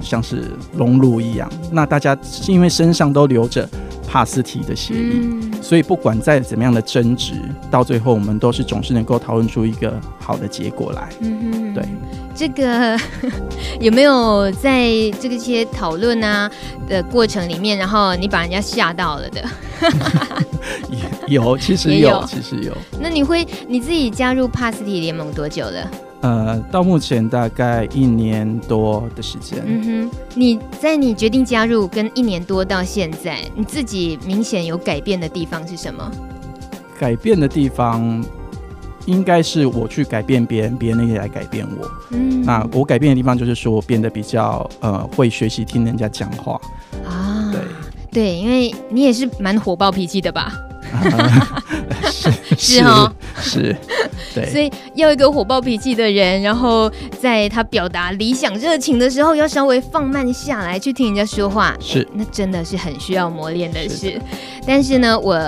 [0.00, 3.68] 像是熔炉一样，那大家是因为身上都留着
[4.08, 7.34] 帕斯提的血液，所以不管再怎么样的争执，
[7.70, 11.84] 到最后我们都是总是能够讨论出一个好的结果来，嗯对。
[12.32, 12.98] 这个
[13.80, 14.88] 有没有在
[15.20, 16.50] 这个些讨论啊
[16.88, 19.44] 的过程里面，然后你把人家吓到了的？
[21.28, 22.74] 有，其实有，有其实有。
[22.98, 25.90] 那你会你自己加入帕斯提联盟多久了？
[26.20, 29.62] 呃，到目前大概一年多的时间。
[29.64, 36.10] 嗯哼，你在你决定加入跟一年多到现在，你自己明显有改变的地方是什么？
[36.98, 38.24] 改变的地方。
[39.06, 41.90] 应该是我去改变别人，别人也来改变我。
[42.10, 46.60] 嗯，那我改变的地方就是说，我变得比较呃会学习听人家讲话
[47.04, 47.50] 啊。
[47.50, 47.60] 对
[48.12, 50.52] 对，因为你也是蛮火爆脾气的吧？
[52.10, 53.76] 是是哦，是。
[54.34, 61.74] 对，所以要一个火爆脾气的人，然后在他表达理想热情的时候，要稍微放慢下来去听人家说话。
[61.80, 64.20] 是，那真的是很需要磨练的事。
[64.70, 65.38] 是，但是呢，我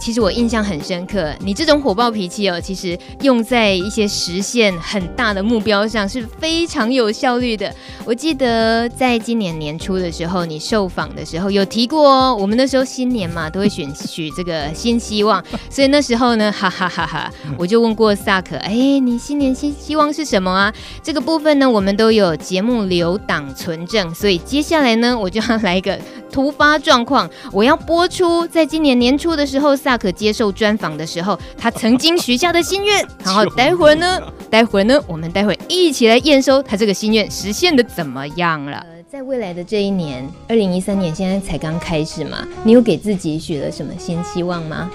[0.00, 7.74] 其实我印象很深刻，你这种火爆脾气哦，其实用在一些实现很大的目标上是非常有效率的。
[8.04, 18.14] 我记得在今年年初的时候，你受访的时候有提过哦，我们那时候新年嘛，都会选取这个新希望，所以那时候呢，哈哈哈哈，我就问过。
[18.14, 20.74] 萨克， 哎，你新年新希望是什么啊？
[21.02, 25.96] 这个部分呢，我们都有节目留档存证，所以接下来呢，我就要来一个
[26.30, 33.06] 突发状况，我要播出在今年年初的时候，萨克接受专访的时候，他曾经许下的心愿。
[33.24, 38.84] 然后待会儿呢，待会儿呢，我们待会一起来验收他这个心愿实现的怎么样了。
[38.90, 44.90] 呃，在未来的这一年，二零一三年现在才刚开始嘛，你有给自己许了什么新希望吗？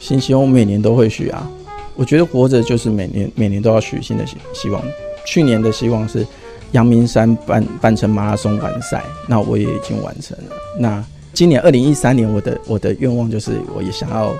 [0.00, 1.48] 新希望我每年都会许啊。
[1.96, 4.82] 我觉得活着就是每年每年都要许新的希希望。
[5.24, 6.26] 去年的希望是
[6.74, 10.54] 阳明山办办成马拉松完赛，那我也已经完成了。
[10.78, 14.32] 那今年二零一三年，我的我的愿望就是我也想要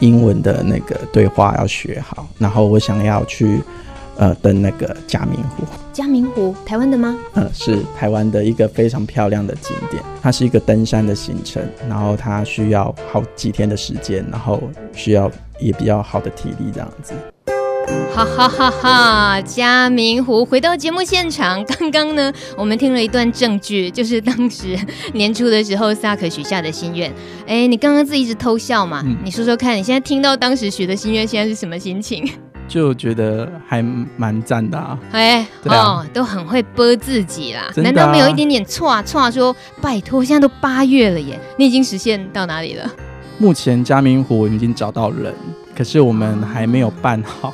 [0.00, 3.60] 英文的那个对话要学好，然后我想要去。
[4.16, 5.64] 呃，登那个嘉明湖。
[5.92, 7.18] 嘉明湖，台湾的吗？
[7.34, 10.00] 嗯，是台湾的一个非常漂亮的景点。
[10.22, 17.12] 它是一个登山的行程，然后它需要好几天的时间，然后需要也比较好的体力这样子。
[18.14, 19.40] 哈哈哈哈！
[19.42, 24.78] 嘉明湖，回到节目现场，刚刚呢，我们听了一段证据，就是当时
[25.12, 27.12] 年初的时候萨克许下的心愿。
[27.46, 29.02] 哎，你刚刚自己一直偷笑嘛？
[29.04, 32.28] 嗯、你说说看，你现在听到当时许的心愿，现在是什么心情？
[32.66, 33.82] 就觉得还
[34.16, 34.98] 蛮赞的啊！
[35.12, 39.54] 哎、欸，啊、哦，都很会播自己啦，啊、难道没有一点点错啊错啊说？
[39.82, 42.90] 拜托，现在都八月了耶，你已经实现到哪里了？
[43.38, 45.34] 目前嘉明湖已经找到人，
[45.76, 47.52] 可是我们还没有办好。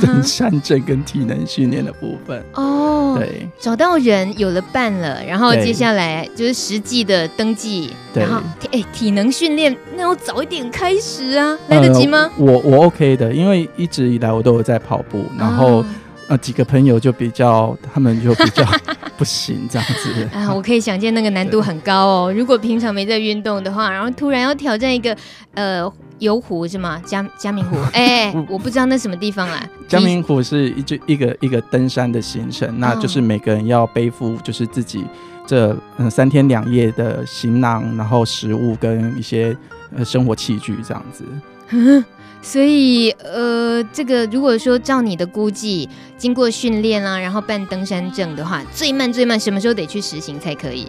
[0.00, 2.42] 登山证跟体能训练的部分。
[2.54, 8.40] 哦，对，找到人有了伴了，然后接下来就是实际的登记，然后
[8.72, 12.30] 哎，体能训练那要早一点开始啊，来得及吗？
[12.36, 15.86] 呃、我我 OK 的，因为一直以来我都有在跑步，然后、哦、
[16.28, 18.64] 呃几个朋友就比较，他们就比较
[19.16, 25.16] 不行这样子啊，我可以想见那个难度很高哦，如果平常没在运动的话，然后突然要挑战一个
[25.54, 25.92] 呃。
[26.18, 26.98] 游湖是吗？
[27.04, 27.76] 嘉嘉明湖？
[27.92, 29.62] 哎、欸，我不知道那什么地方啊。
[29.86, 35.04] 嘉明湖是一就一个一个登山的行程，那就是每个人要背负就是自己
[35.46, 39.54] 这嗯三天两夜的行囊，然后食物跟一些
[39.94, 41.22] 呃生活器具这样子。
[41.70, 42.04] 嗯，
[42.42, 50.86] 所以呃，这个如果说照你的估计，经过训练啊，然后办登山证的话，最慢最慢什么时候得去实行才可以？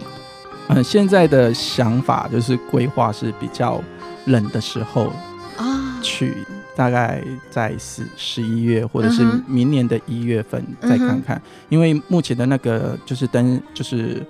[0.68, 3.82] 嗯，现在的想法就是规划是比较。
[4.26, 5.10] 冷的时候
[5.56, 6.34] 啊，去
[6.76, 14.22] 大概在十十一月或者是明年的一月份再看看，因为目前的那个就是登就是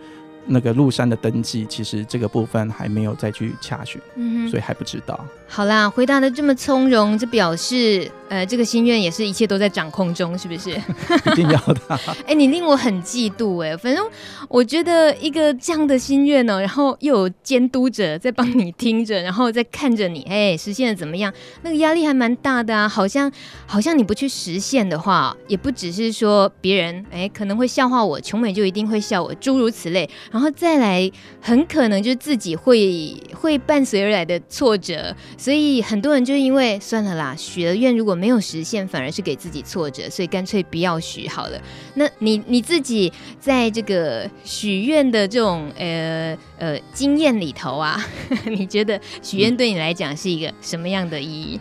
[0.48, 4.00] 那个入山的登记，其实这个部分还没有再去查询，
[4.48, 5.24] 所以还不知道。
[5.46, 10.70] 好啦，回答的这么从容，这表示呃，这个心愿也是一切都在掌控中，是不是？
[11.32, 11.80] 一定要的。
[12.26, 13.76] 哎，你令我很嫉妒哎。
[13.76, 14.06] 反正
[14.48, 21.32] 我觉得一个这样的心愿呢，然后又有监督者在帮你听着，然后再看着你，哎，实现的怎么样？
[21.62, 22.88] 那个压力还蛮大的啊。
[22.88, 23.30] 好像
[23.66, 30.08] 好像你不去实现的话，也不只是说别人哎可能会笑话我，琼美就一定会笑我，诸如此类。
[30.30, 31.10] 然后再来，
[31.40, 35.14] 很可能就是自己会会伴随而来的挫折。
[35.36, 41.60] 所以很多人就因为算了啦，许了愿如果没有实现，反而是给自己挫折，所以干脆不要许好了。
[41.94, 48.04] 那你你自己在这个许愿的这种呃呃经验里头啊，
[48.46, 51.60] 你觉得许愿对你来讲是一个什么样的意义？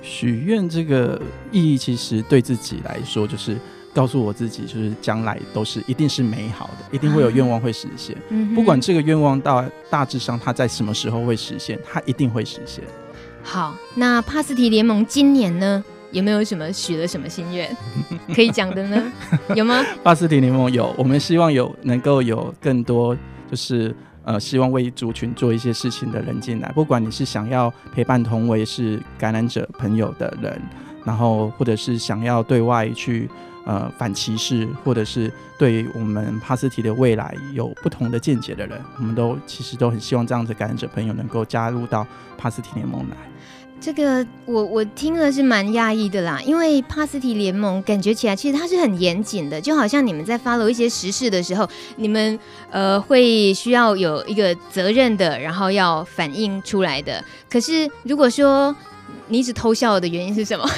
[0.00, 1.20] 许愿这个
[1.50, 3.58] 意义，其实对自己来说，就是
[3.92, 8.16] 告诉我自己，就是将来都是一定是美好的，一定会有愿望会实现。
[8.28, 12.84] 嗯，不管这个愿望到大致上它在什么时候会实现，它一定会实现。
[13.50, 15.82] 好，那帕斯提联盟今年呢，
[16.12, 17.74] 有没有什么许了什么心愿
[18.34, 19.02] 可以讲的呢？
[19.56, 19.82] 有吗？
[20.04, 23.16] 帕斯提联盟有，我们希望有能够有更多，
[23.50, 26.70] 就是呃，希望为族群做一些事情的人进来。
[26.74, 30.60] 不管你是想要陪伴同为是感染者朋友的人，
[31.06, 33.30] 然后或者是想要对外去
[33.64, 43.16] 呃反歧视，或者是对我们帕斯提的未来有不同的见解的人，我们都其实都很希望这样子感染者朋友能够加入到帕斯提联盟来。
[43.80, 51.66] 这个我我听了是蛮讶异的啦，因为帕斯提联盟感觉起来其实它是很严谨的，就好像你们在 follow 一些时事的时候，
[51.96, 52.38] 你们
[52.70, 57.24] 呃会需要有一个责任的，然后要反映出来的。
[57.48, 58.74] 可是如果说
[59.28, 60.68] 你一直偷笑的原因是什么？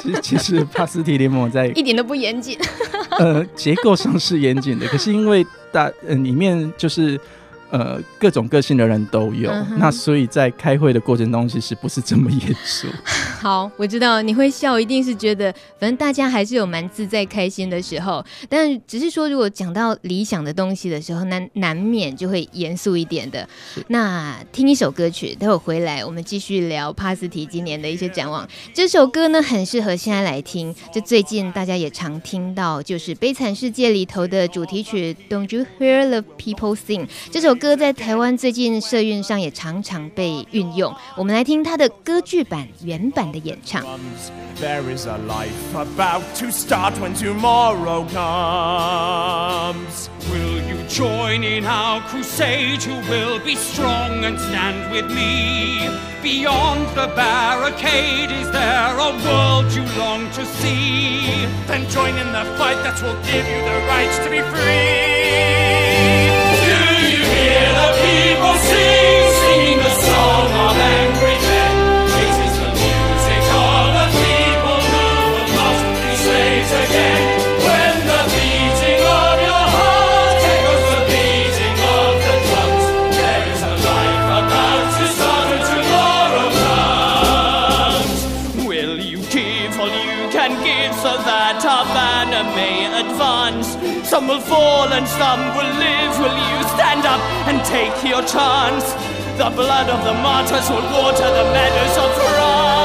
[0.00, 2.58] 其实其实帕斯提联盟在 一点都不严谨，
[3.18, 7.20] 呃，结构上是严谨的，可是因为大呃里面就是。
[7.70, 12.86] 呃，各种个性的人都有，嗯、那所以在开会的过程中，其实不是这么严肃。
[13.42, 18.24] 好，我知道你会笑，一定是觉得反正大家还是有蛮自在、开心的时候。
[18.48, 23.48] 但只是说，如果讲到理想的东西的时候，难难免就会严肃一点的。
[23.88, 28.48] 那听一首歌曲，待会回来我们继续聊帕斯提今年的一些展望。
[28.72, 30.72] 这首歌呢，很适合现在来听。
[30.94, 37.00] 就最近大家也常听到，就是《悲惨世界》里头的主题曲《Don't You Hear the People Sing》
[37.32, 37.55] 这首。
[37.55, 43.85] 歌在台湾最近社运上也常常被运用，我们来听他的歌剧版原版的演唱。
[67.46, 69.25] hear the people sing.
[94.48, 96.12] fall and some will live.
[96.18, 98.84] Will you stand up and take your chance?
[99.36, 102.75] The blood of the martyrs will water the meadows of France.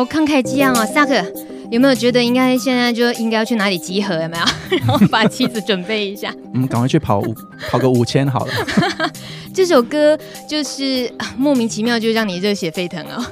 [0.00, 1.22] 好慷慨激昂哦，萨克
[1.70, 4.14] 有没有觉得应该现在就应该要去哪里集合？
[4.14, 4.44] 有没有？
[4.78, 6.34] 然后把妻子准备一下。
[6.54, 7.34] 我们赶快去跑五
[7.68, 8.52] 跑个五千好了。
[9.52, 13.22] 这首歌就是莫名其妙就让你热血沸腾哦。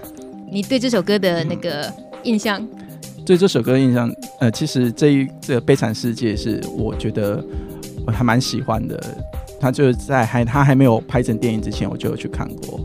[0.53, 1.91] 你对这首歌的那个
[2.25, 2.61] 印象？
[2.61, 7.43] 嗯、对这首歌的印象，呃，其实这一这个悲惨世界是我觉得
[8.07, 9.03] 我还蛮喜欢的。
[9.59, 12.79] 他就是在还他还没有拍成电影之前，我就有去看过。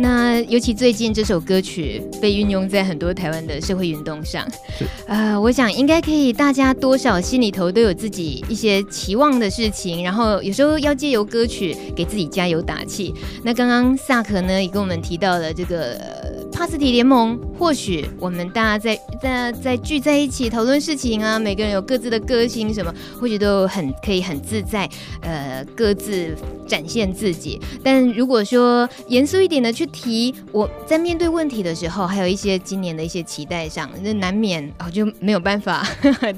[0.00, 4.46] 那尤其最近这首歌曲被运用在很多台湾的社会运动上，
[5.08, 13.12] 呃，我想应该可以，大家多少心里头都有自己一些期望的事情，然后有时候要借由歌曲给自己加油打气。
[13.42, 16.27] 那刚刚萨克呢也跟我们提到了这个。
[16.58, 24.90] 帕斯提联盟，或许我们大家在在在聚在一起讨论事情啊，每个人有各自的个性，什么或许都很可以很自在，
[25.20, 26.34] 呃，各自
[26.66, 27.60] 展现自己。
[27.80, 35.86] 但如果说严肃一点的去提，我在面对问题的时候，还有一些今年的一些期待上，那难免哦就没有办法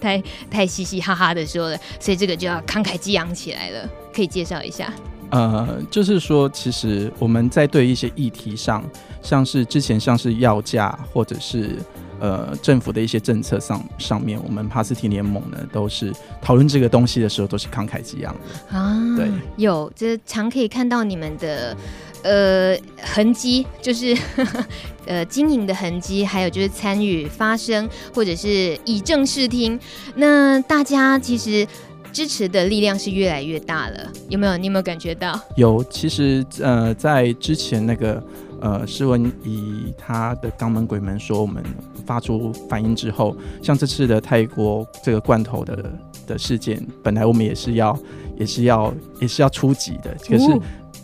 [0.03, 3.89] 太太嘻嘻哈哈的说了，所以这个就要慷慨激昂起来了。
[4.15, 4.93] 可以介绍一下。
[5.31, 8.85] 呃，就是说，其实我们在对一些议题上，
[9.23, 11.77] 像是之前像是药价，或者是
[12.19, 18.97] 呃政府的一些政策上上面，我们帕斯提联盟呢，都是讨论这个东西的时候，都是慷慨激昂的啊。
[19.17, 21.77] 对，有，这常可以看到你们的
[22.23, 24.17] 呃痕迹，就是
[25.07, 29.79] 呃经营的痕迹，还有就是参与发声，或者是以正视听。
[30.15, 31.67] 那大家其实。
[32.13, 34.57] 支持的力量是越来越大了，有没有？
[34.57, 35.41] 你有没有感觉到？
[35.55, 38.21] 有，其实呃，在之前那个
[38.61, 41.63] 呃，施文以他的肛门鬼门说我们
[42.07, 45.93] 发出反应之后，像这次的泰国这个罐头的
[46.27, 47.99] 的事件，本来我们也是要
[48.37, 50.51] 也是要也是要出击的，可是。
[50.53, 50.61] 哦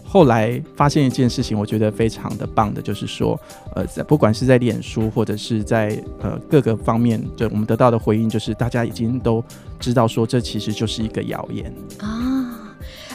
[0.08, 3.38] 后来发现一件事情，我觉得非常的棒的，就是说，
[3.74, 9.44] 呃，在不管是在脸书或者是在呃各个方面，对我们得到的回应，就是大家已经都
[9.80, 12.65] 知道说，这其实就是一个谣言啊。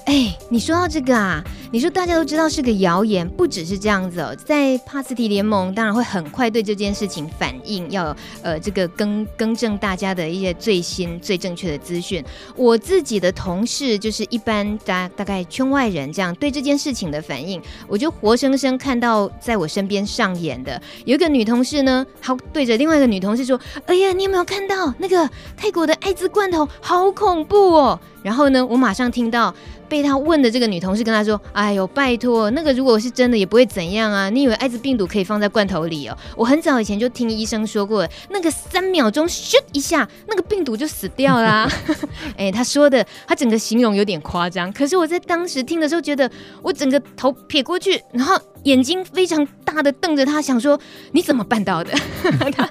[0.05, 12.23] 哎，你说到这个啊，你说大家都知道是个谣言，不只是这样子哦，在帕斯提联盟当然会很快对这件事情反应，要呃这个更更正大家的一些最新最正确的资讯。
[12.55, 29.53] 我自己的同事就是一般大大概圈外人这样对这件事情的反应，我就活生生看到在我身边上演的，有一个女同事呢，好对着另外一个女同事说：“哎呀，你有没有看到那个泰国的艾滋罐头，好恐怖哦！”然后呢，我马上听到。
[29.91, 34.29] 被他问的这个女同事跟他说：“哎呦，拜托，那个如果是真的也不会怎样啊！
[34.29, 36.17] 你以为艾滋病毒可以放在罐头里哦？
[36.37, 41.69] 我很早以前就听医生说过，那个三秒钟咻一下，那个病毒就死掉啦。
[42.39, 48.39] 哎，他说的，他整个形容有点夸张，可是我在当时听的时候，觉得我整个头撇过去，然后。
[48.65, 50.79] 眼睛非常大的瞪着他，想说
[51.13, 51.91] 你怎么办到的？
[52.55, 52.69] 他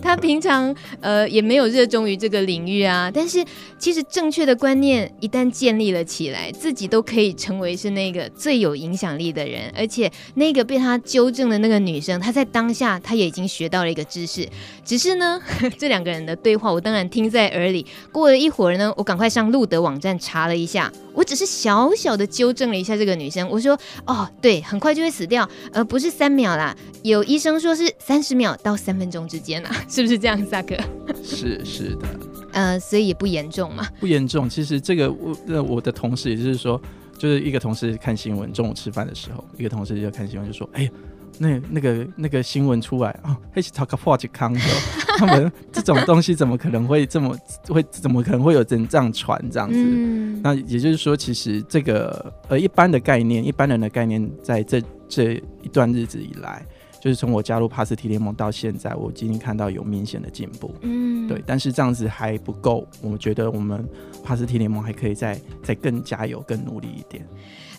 [0.00, 3.44] 他平常呃也没有热衷于这个领域啊，但是
[3.78, 9.62] 其实正确的观观念一旦建立了起来，自己都可以成为是那个最有影响力的人。
[9.76, 14.48] 而且那个被他纠正的那个女生，她在当下她也已经学到了一个知识，
[14.84, 15.40] 只是呢
[15.76, 17.84] 这两个人的对话我当然听在耳里。
[18.12, 25.10] 过了一会儿呢，我赶快上路德网站查了一下，我只是小小的纠正了一下这个女生，我说哦对，很快就会。
[25.10, 26.72] 死掉，而不是三秒啦。
[27.02, 30.76] 有医生说是三十秒到三分钟之间啦， 是不是这样，萨克？
[31.24, 32.08] 是是的，
[32.52, 33.86] 呃，所以也不严重嘛。
[33.98, 34.48] 不严重。
[34.48, 36.80] 其实这个我我的同事，也就是说，
[37.18, 40.90] 就是一个同事看新闻，中午吃饭的时候，一个同事就看新闻就说：“哎呀，
[41.38, 44.60] 那那个那个新闻出来啊，黑起 talk about 康的，
[45.18, 47.36] 他们这种东西怎么可能会这么
[47.68, 54.82] 会怎么可能会有人这样传这样子？”嗯、那也就是说，其实这个呃一般的概念，一般人的概念，在这。
[55.12, 56.64] 这一段日子以来，
[57.00, 60.74] 就是从我加入帕斯提联盟到现在，我今天看到有明显的进步。
[60.82, 63.88] 嗯，对，但是这样子还不够，我们觉得我们
[64.22, 67.26] 帕斯提联盟还可以再再更加油、更努力一点。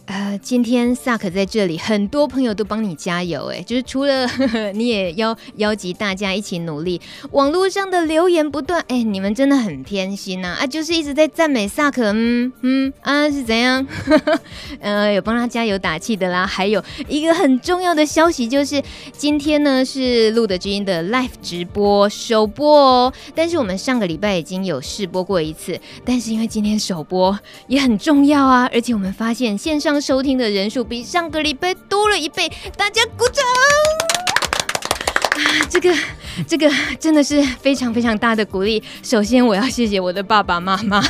[0.08, 7.00] 呃，今天萨克在这里，很多朋友都帮你加油，哎，就是除了呵 呵你也要邀集大家一起努力。
[7.32, 13.86] 网络上的留言不断，哎，你们真的很偏心呐，啊，就是一直在赞美萨克，嗯嗯啊是怎样？
[14.06, 14.40] 呵 呵
[14.82, 16.46] 呃，有帮他加油打气的啦。
[16.46, 18.84] 还有一个很重要的消息就是，
[19.14, 27.38] 今天呢是路德知音的 live 直播首播哦，但是我们上个礼拜已经有试播过一次，但是因为今天首播
[27.68, 29.91] 也很重要啊，而且我们发现线上。
[30.00, 33.44] 收听的人数比上个礼拜多了一倍，大家鼓掌！
[35.32, 35.96] 啊，这个
[36.46, 36.70] 这个
[37.00, 38.84] 真的是非常非常大的鼓励。
[39.02, 41.02] 首先，我要谢谢我的爸爸妈妈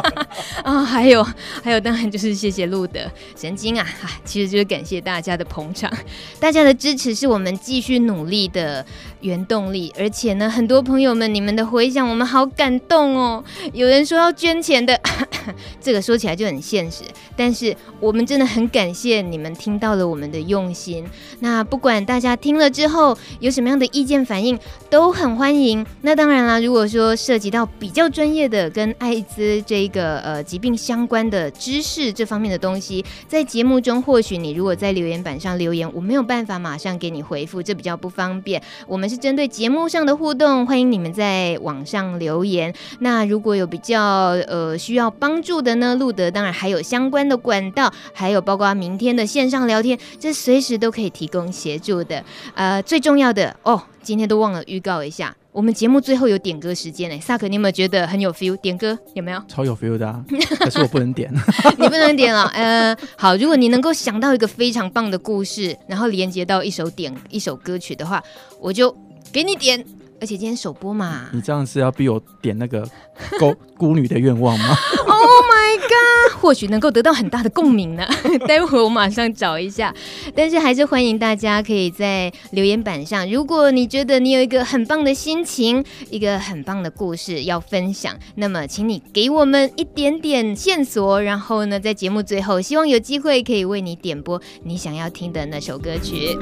[0.62, 1.26] 啊，还有
[1.64, 3.00] 还有，当然就是谢谢路德
[3.34, 3.86] 神经啊，
[4.24, 5.90] 其实就是感谢大家的捧场，
[6.38, 8.84] 大家的支持是我们继续努力的
[9.22, 9.92] 原动力。
[9.98, 13.42] 而且呢，很多朋友们，你们的回响我们好感动哦。
[13.72, 15.00] 有人说要捐钱的，
[15.80, 17.02] 这个说起来就很现实，
[17.34, 21.04] 但是我们真的很感谢你们听到了我们的用心。
[21.40, 24.58] 那不管大家听了之后有什么样的意见反应
[24.90, 25.84] 都很欢迎。
[26.02, 38.62] 那当然啦，如果说涉及到比较专业的跟艾滋这个呃疾病相关的知识这方面的东西，在节目中或许你如果在留言板上留言，我没有办法马上给你回复，这比较不方便。
[38.86, 42.72] 我们是针对节目上的互动，欢迎你们在网上留言。
[43.00, 52.24] 那如果有比较呃需要帮助的呢，路德当然还有相关的管道，还有包括明天的线上聊天，这随时都可以提供协助的。
[52.54, 57.18] 呃，最重要的哦，今天都忘了预告一下，我们节目最后有点歌时间呢。
[57.20, 58.56] 萨克，你有没有觉得很有 feel？
[58.56, 59.42] 点歌有没有？
[59.48, 60.24] 超有 feel 的啊！
[60.58, 61.32] 可是我不能点，
[61.78, 62.46] 你不能点了。
[62.48, 68.22] 呃，好，如果你能够想到一个非常棒的故事，然后连接到一首点一首歌曲的话，
[68.60, 68.94] 我就
[69.32, 69.84] 给你点。
[70.22, 72.88] 而且今天首播嘛，你这样是要逼我点那个
[73.40, 74.76] 孤孤女的愿望吗？
[75.04, 78.06] Oh my god，或许能够得到很大的共鸣呢。
[78.46, 79.92] 待会我马上找一下。
[80.32, 96.38] 但是还是欢迎大家可以在留言板上，如果你觉得你有一个很棒的心情，一个很棒的故事要分享，那么请你给我们一点点线索，然后呢，在节目最后，希望有机会可以为你点播你想要听的那首歌曲。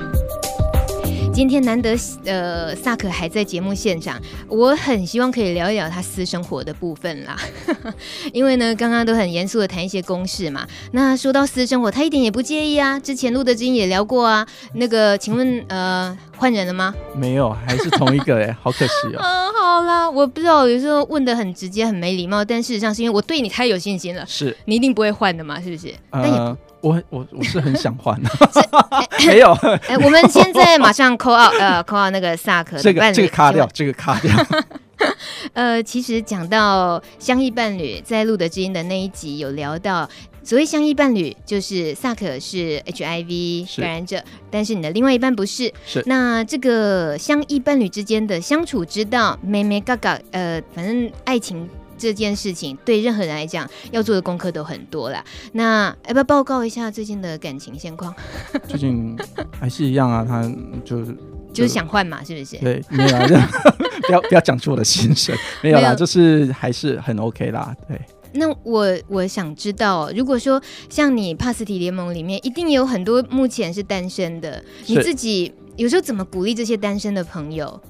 [1.32, 7.36] 今天难得，呃，萨克还在节目现场，我很希望可以聊一聊他私生活的部分啦。
[8.34, 10.66] 因为呢，刚刚都很严肃的谈一些公事嘛。
[10.92, 13.00] 那说到私生活，他一点也不介意啊。
[13.00, 14.46] 之前录的经也聊过啊。
[14.74, 16.94] 那个，请问，呃，换人了吗？
[17.16, 19.20] 没有，还是同一个哎， 好可惜哦。
[19.22, 24.26] 嗯，好啦，我不知道，有时候问的很直接，很没礼貌，但事实上是因为我对你太有信心了。
[24.26, 25.94] 是，你一定不会换的嘛，是不是？
[26.10, 26.56] 呃、但也。
[26.80, 28.30] 我我我是很想换的，
[29.26, 29.52] 没有。
[29.88, 34.34] 哎，我们现在马上 call out，呃，call out 那个萨克这个这个卡掉，这个卡掉。
[35.54, 40.08] 呃，其实讲到相依伴侣，在路德之音的那一集有聊到，
[40.42, 45.72] 所谓相依伴侣，就是萨克是 HIV 感染者，但是你的另外一半不是。
[45.86, 46.02] 是。
[46.06, 51.68] 那这个相依伴侣之间的相处之道，妹妹嘎嘎，呃，反正爱情。
[52.00, 55.22] 这件事情对任何人来讲，要做的功课都很多啦。
[55.52, 58.14] 那要不要报告一下最近的感情现况？
[58.66, 59.14] 最近
[59.60, 60.42] 还是一样啊，他
[60.82, 61.14] 就是
[61.52, 62.56] 就，是想换嘛，是不是？
[62.56, 63.26] 对，没有啊，
[64.08, 67.76] 不要不要讲出我的心声， 没有啦，有就是还是很 OK 啦。
[67.86, 68.00] 对，
[68.32, 77.80] 那我我想知道，如果说像你帕斯提联盟里面，一定有很多目前是单身的，你自己有时候怎么鼓励这些单身的朋友？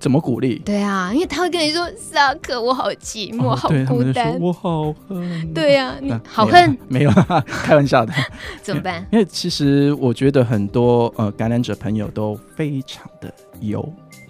[0.00, 0.58] 怎么鼓励？
[0.64, 6.76] 对啊，因为他会跟你说：“萨克，我好寂寞，哦、好孤单，我好恨。”对呀、啊，你好恨？
[6.88, 8.12] 没有， 没有 开玩笑的。
[8.62, 9.06] 怎么办？
[9.12, 13.86] 因为其实我觉得很多呃感染者朋友都非常的忧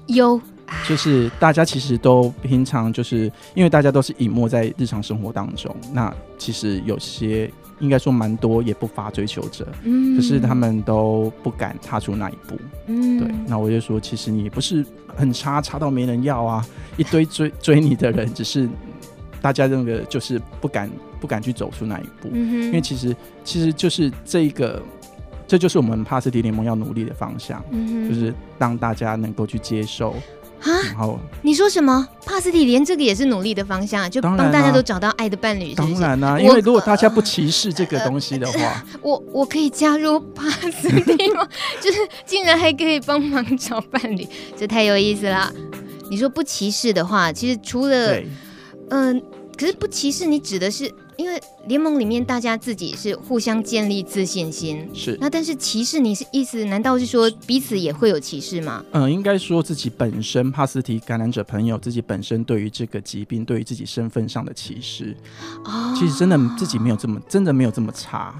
[0.08, 0.40] 忧，
[0.88, 7.48] 就是大家其实都平常就是因为大家都是隐没在日常生活当中，那其实有些。
[7.80, 12.56] 应该说蛮多也不乏追求者，嗯，可是他们都不敢踏出那一步，
[12.86, 13.28] 嗯，对。
[13.46, 14.84] 那我就说，其实你不是
[15.16, 16.64] 很差，差到没人要啊，
[16.96, 18.68] 一堆追 追你的人，只是
[19.42, 24.82] 大家认为就是不敢不敢去走出那一步，嗯哼，因为其实其实就是这一个，
[25.46, 30.14] 这就是我们帕斯提联盟要努力的方向，嗯哼，就是让大家能够去接受。
[30.62, 30.68] 啊！
[30.96, 32.06] 好，你说什么？
[32.24, 35.74] 帕斯蒂连这个也是努力的方向，就帮大家都找到爱的伴侣。
[35.74, 38.58] 当然啦、啊，因为如果大家不歧视这个东西的话，
[38.92, 41.46] 呃、我我可以加入帕斯蒂吗？
[41.80, 45.52] 就是竟然还可以帮忙找伴侣，这太有意思了。
[46.10, 48.16] 你说不歧视的话，其实除了
[48.90, 49.22] 嗯、呃，
[49.56, 50.92] 可是不歧视，你指的是？
[51.20, 56.64] 因为联盟里面大家自己是互相建立自信心，是那但是歧视你是意思？
[56.64, 58.82] 难道是说彼此也会有歧视吗？
[58.92, 65.14] 嗯，应该说自己本身帕斯提感染者朋友自己本身对于这个疾病，对于自己身份上的歧视，
[65.64, 68.34] 哦，其实真的自己没有这么真的没有这么差，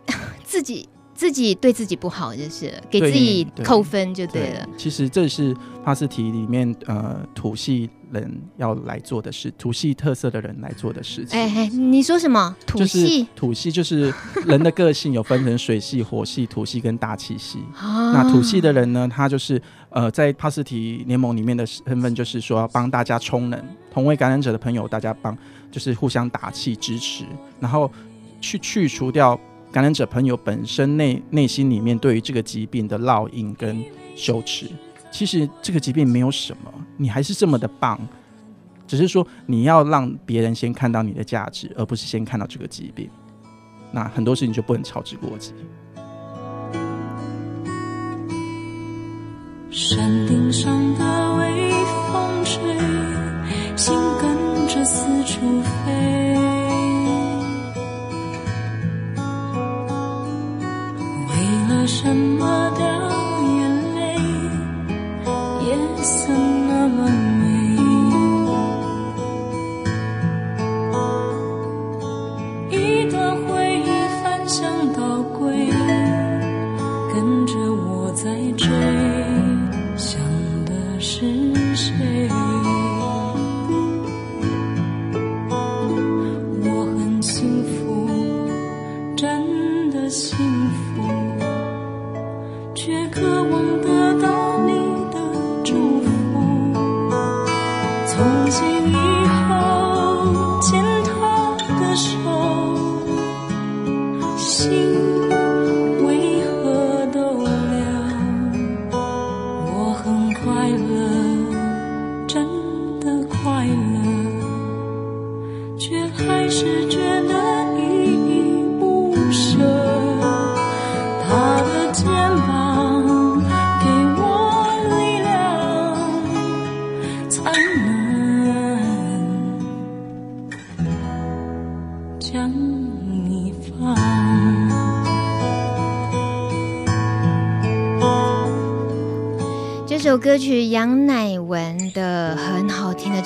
[0.42, 0.88] 自己
[1.22, 4.66] 自己对自己不好就是给自己扣分就对了。
[4.66, 7.88] 对，其实这是帕斯提里面呃土系。
[8.12, 11.40] 人要来做的事，土系特色的人来做的事情。
[11.40, 12.54] 哎哎，你说什么？
[12.66, 13.26] 土系？
[13.34, 14.12] 土系就是
[14.44, 17.60] 人的个性有分成水系、火系、土系跟大气系。
[17.80, 19.58] 那土系的人呢，他就是
[19.88, 23.58] 呃，在帕斯提联盟里面的身份，就是说要帮大家充能，
[23.90, 25.34] 同为感染者的朋友，大家帮
[25.70, 27.24] 就是互相打气支持，
[27.58, 27.90] 然后
[28.42, 29.40] 去去除掉
[29.72, 33.82] 感染者朋友本身内内心里面对于这个疾病的烙印跟
[34.14, 34.66] 羞耻。
[35.10, 37.98] 其实这个疾病没有什么，你还是这么的棒，
[38.86, 43.08] 只是说你要让别人先看到你的价值，而不是先看到这个疾病。
[43.90, 45.54] 那很多事情就不能操之过急。
[49.70, 51.21] 山顶上的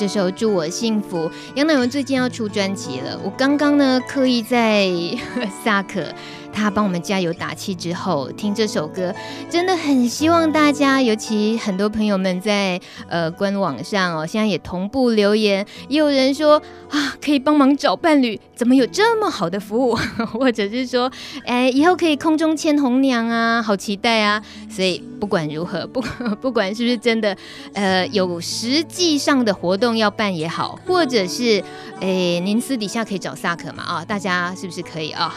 [0.06, 3.20] 这首《祝我幸福》，杨乃文最近要出专辑了。
[3.24, 4.88] 我刚刚呢刻意在
[5.64, 6.14] 萨克
[6.66, 9.14] 他帮我们加油打气之后听这首歌，
[9.48, 16.60] 真的很希望大家，尤其很多朋友们在呃官网上哦，现在也同步留言，也有人说
[16.90, 19.96] 啊可以帮忙找伴侣，怎么有这么好的服务？
[20.32, 21.08] 或者是说，
[21.44, 24.42] 哎，以后可以空中牵红娘啊，好期待啊！
[24.68, 26.02] 所以不管如何， 不
[26.40, 26.66] 不管。
[26.74, 27.36] 是不是真的？
[27.74, 31.62] 呃，有实际上的活动要办也好，或者是，
[32.00, 33.82] 哎，您私底下可以找萨克嘛？
[33.84, 35.32] 啊，大家是不是可以啊？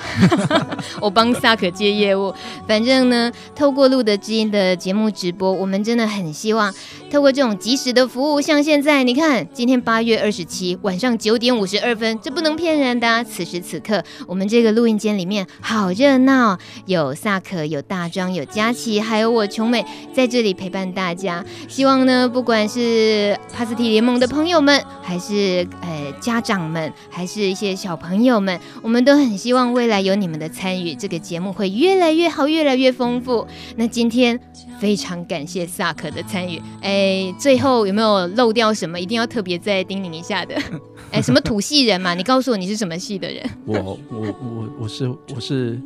[1.00, 2.34] 我帮萨可接业务。
[2.66, 6.74] 反正呢，透过路德知音的节目直播，我们真的很希望
[7.12, 13.24] 透过这种即时的服务，像现在，你看，今天八月二十七晚上九点五十二分，这不能骗人的啊。
[13.24, 16.58] 此时此刻，我们这个录音间里面好热闹，
[16.88, 21.20] 有萨可，有大庄，有佳琪，还有我琼美在这里陪伴大家。
[21.20, 33.46] 家希望呢，不管是帕斯提联盟的朋友们，还是呃家长们，还是一些小朋友们，我们都很希望未来有你们的参与，这个节目会越来越好，越来越丰富。
[33.76, 34.40] 那今天
[34.80, 36.99] 非常感谢萨可的参与，哎，
[37.38, 39.00] 最后有没有漏掉什么？
[39.00, 40.56] 一定要特别再叮咛一下的？
[41.12, 42.14] 哎，什么土系人嘛？
[42.14, 43.44] 你告诉我你是什么系的人？
[43.66, 43.78] 我
[44.12, 45.80] 我我我是我是。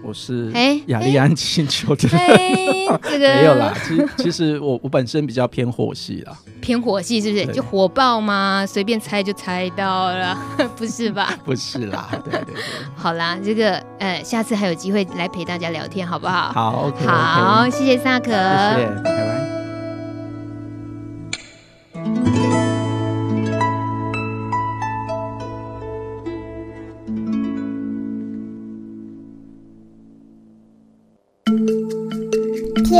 [0.00, 2.08] 我是哎雅利安星球的，
[3.02, 3.74] 这个 没有啦。
[3.84, 7.44] 其实其实我我本身比较偏火系啦，偏火系是不是？
[7.52, 8.64] 就火爆吗？
[8.64, 10.38] 随便猜就猜到了，
[10.78, 11.36] 不是吧？
[11.44, 12.54] 不是啦，对对对。
[12.94, 16.52] 好啦，这个呃，下次还有机会来陪大家聊天，好不好？
[16.52, 19.57] 好，OK，好.谢谢萨可，谢谢，拜拜。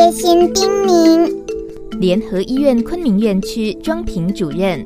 [0.09, 1.31] 贴心叮咛，
[2.01, 4.83] 联合医院昆明院区庄平主任。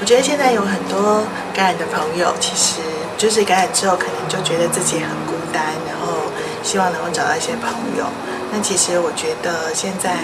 [0.00, 1.22] 我觉得现在有很多
[1.54, 2.80] 感染的朋友，其实
[3.16, 6.18] 就是感染之后，可能就觉得自己很孤单，然后
[6.64, 8.06] 希望能够找到一些朋友。
[8.50, 10.16] 那其实我觉得现在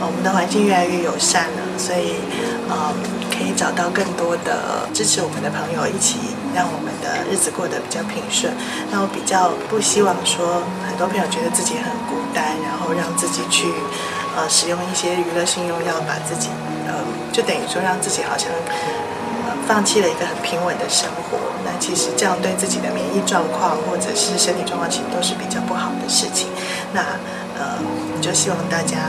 [0.00, 2.14] 我们的环境越来越友善了，所以
[2.68, 2.92] 嗯，
[3.40, 6.20] 可以找到更多的支持我们的朋友一起。
[6.50, 8.52] 让我们的日子过得比较平顺。
[8.90, 13.70] 那我比较不希望说，很多朋友觉得自己很孤单，然后让自己去
[14.34, 16.50] 呃使用一些娱乐性用药，把自己
[16.90, 18.50] 呃就等于说让自己好像
[19.46, 21.38] 呃放弃了一个很平稳的生活。
[21.62, 26.50] 那其实这样对自己的免疫状况或者是身体状况，其实都是比较不好的事情。
[26.92, 27.14] 那
[27.54, 27.78] 呃
[28.20, 29.06] 就希望大家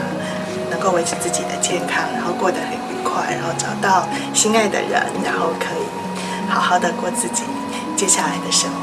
[0.82, 4.92] 够维持自己的健康，然后过得很愉快，然后找到心爱的人，
[5.24, 5.86] 然后可以。
[6.50, 7.44] 好好的过自己
[7.96, 8.80] 接下来的生活。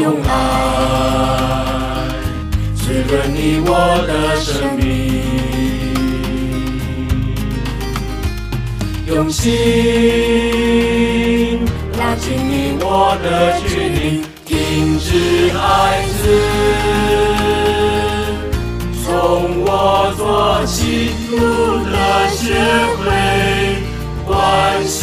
[0.00, 0.28] 用爱
[2.74, 3.68] 滋润你我
[4.06, 4.73] 的生
[9.34, 9.50] 心。
[11.98, 13.26] 拉近你我的
[13.66, 14.54] 距离，停
[15.00, 15.08] 止
[15.52, 15.58] 孩
[16.22, 16.24] 子，
[19.04, 19.06] 从
[19.66, 19.68] 我
[20.16, 20.22] 做
[20.64, 20.78] 起，
[21.30, 21.34] 路
[21.90, 21.92] 德
[22.30, 22.42] 学
[23.00, 23.02] 会
[24.24, 24.32] 关
[24.86, 24.93] 心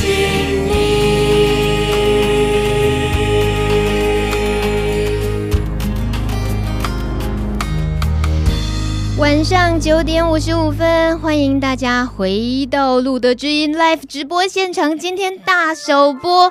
[9.52, 14.97] 上九点五十五分，欢迎大家回到路德知音 Live 直播现场。
[14.97, 16.49] 今天大首播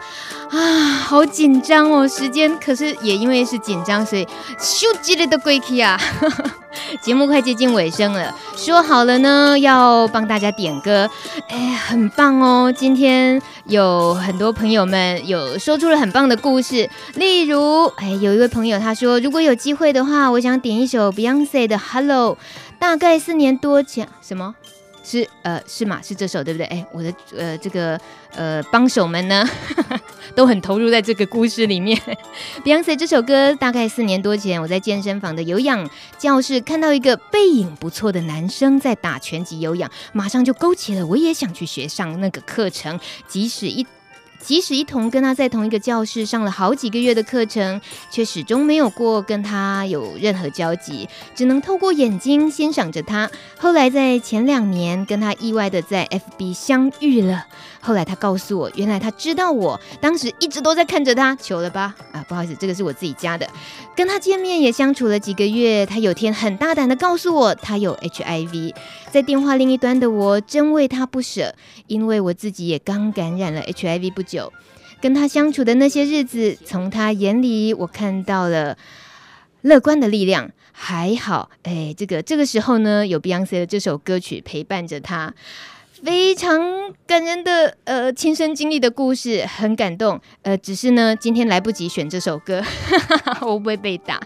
[0.51, 2.07] 啊，好紧张哦！
[2.07, 4.27] 时间可是也因为是紧张，所以
[4.59, 5.99] 咻叽哩的过去啊。
[7.01, 11.09] 节目快接近尾声了，说好了呢，要帮大家点歌，
[11.49, 12.71] 哎，很棒哦！
[12.71, 22.37] 今天有很多朋友们有说出了很棒的故事，例如，哎，有一位朋友他说，如果有机会的话，我想点一首 Beyonce 的《Hello》，
[22.81, 24.55] 大概四年多前，什么？
[25.05, 26.01] 是呃是吗？
[26.03, 26.67] 是这首对不对？
[26.67, 28.01] 哎，我的呃这个
[28.35, 29.49] 呃帮手们呢
[30.35, 32.01] 都很投入在这个故事里面。
[32.65, 43.87] Beyonce 这首歌大概四年多前，我在健身房的有氧教室看到一个背影不错的男生在打拳击有氧，马上就勾起了我也想去学上那个课程，即使一。
[44.43, 47.81] 即使一同跟他在同一个教室上了好几个月的课程，
[48.11, 53.31] 却始终没有过跟他有任何交集，只能透过眼睛欣赏着他。
[53.59, 57.47] 后来在前两年跟他意外的在 FB 相遇了。
[57.81, 61.95] 后来他告诉我，原来他知道我当时一直都在看着他，求了吧？
[62.13, 63.49] 啊，不好意思，这个是我自己加的。
[63.97, 68.75] 跟他见面也相处了几个月，他有天很大胆的告诉我他有 HIV。
[69.11, 71.55] 在电话另一端的我真为他不舍，
[71.87, 74.53] 因为我自己也刚感染了 HIV 不久。
[75.01, 78.77] 跟他相处的那些日子，从他眼里我看到了
[79.63, 80.51] 乐观的力量。
[80.73, 85.35] 还好，哎，这个这个时候呢，有 Beyonce 的这首歌曲陪伴着他。
[86.03, 86.61] 非常
[87.07, 90.19] 感人的呃亲身经历的故事，很感动。
[90.43, 92.63] 呃，只是呢，今天来不及选这首歌，
[93.43, 94.19] 我不会被打。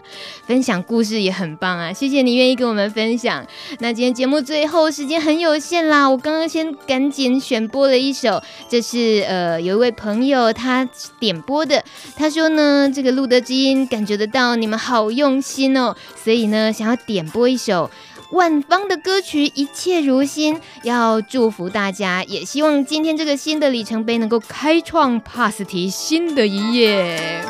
[0.47, 3.45] 分享故事也很棒啊，谢谢你愿意跟我们分享。
[3.79, 10.87] 那今天节目最后时间很有限啦，我刚刚先赶紧选播了一首，这是呃有一位朋友他
[11.19, 11.83] 点播的，
[12.15, 17.89] 他说呢，这个路德知音感觉得到你们好用心哦，所以呢想要点播一首。
[18.31, 27.45] 万芳的歌曲一切如新，要祝福大家，也希望今天这个新的里程碑能够开创帕斯堤新的一页。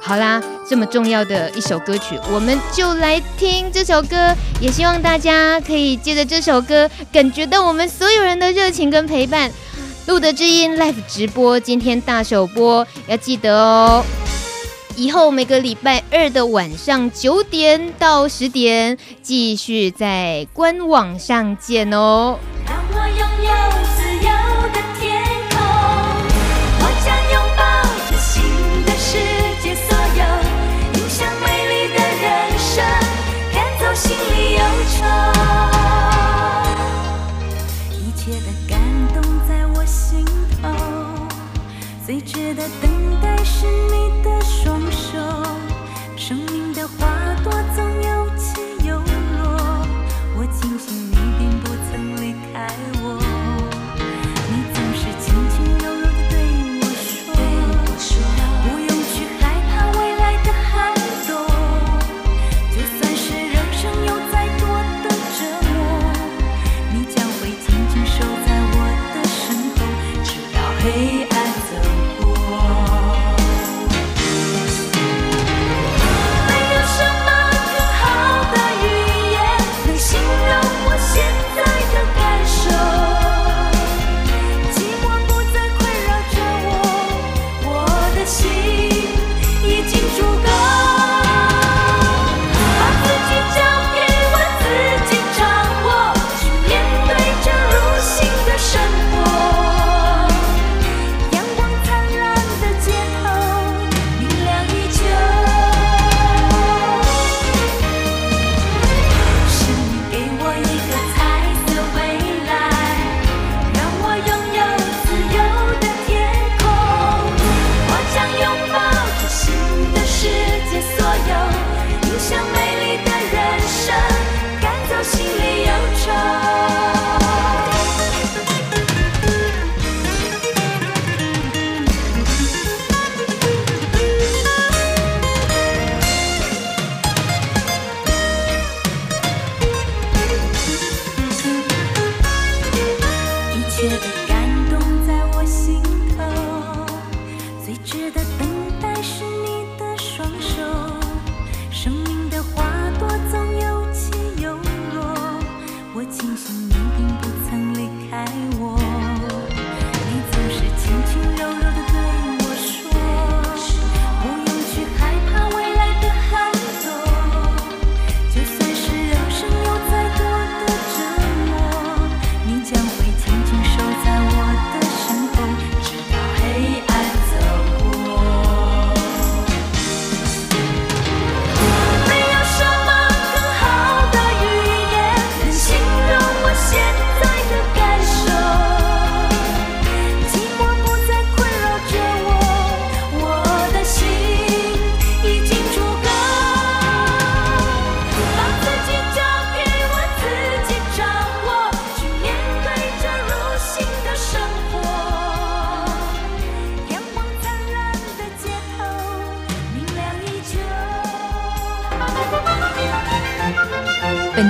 [0.00, 9.50] 好啦，这么重要的一首歌曲，我们就来听这首歌，也希望大家可以借着这首歌，感觉到我们所有人的热情跟陪伴。
[10.06, 14.04] 路德知音 Live 直播，今天大首播，要记得哦。
[14.96, 22.38] 以后每个礼拜二的晚上九点到十点，继续在官网上见哦。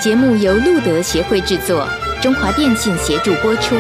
[0.01, 1.87] 节目由路德协会制作，
[2.23, 3.77] 中华电信协助播出。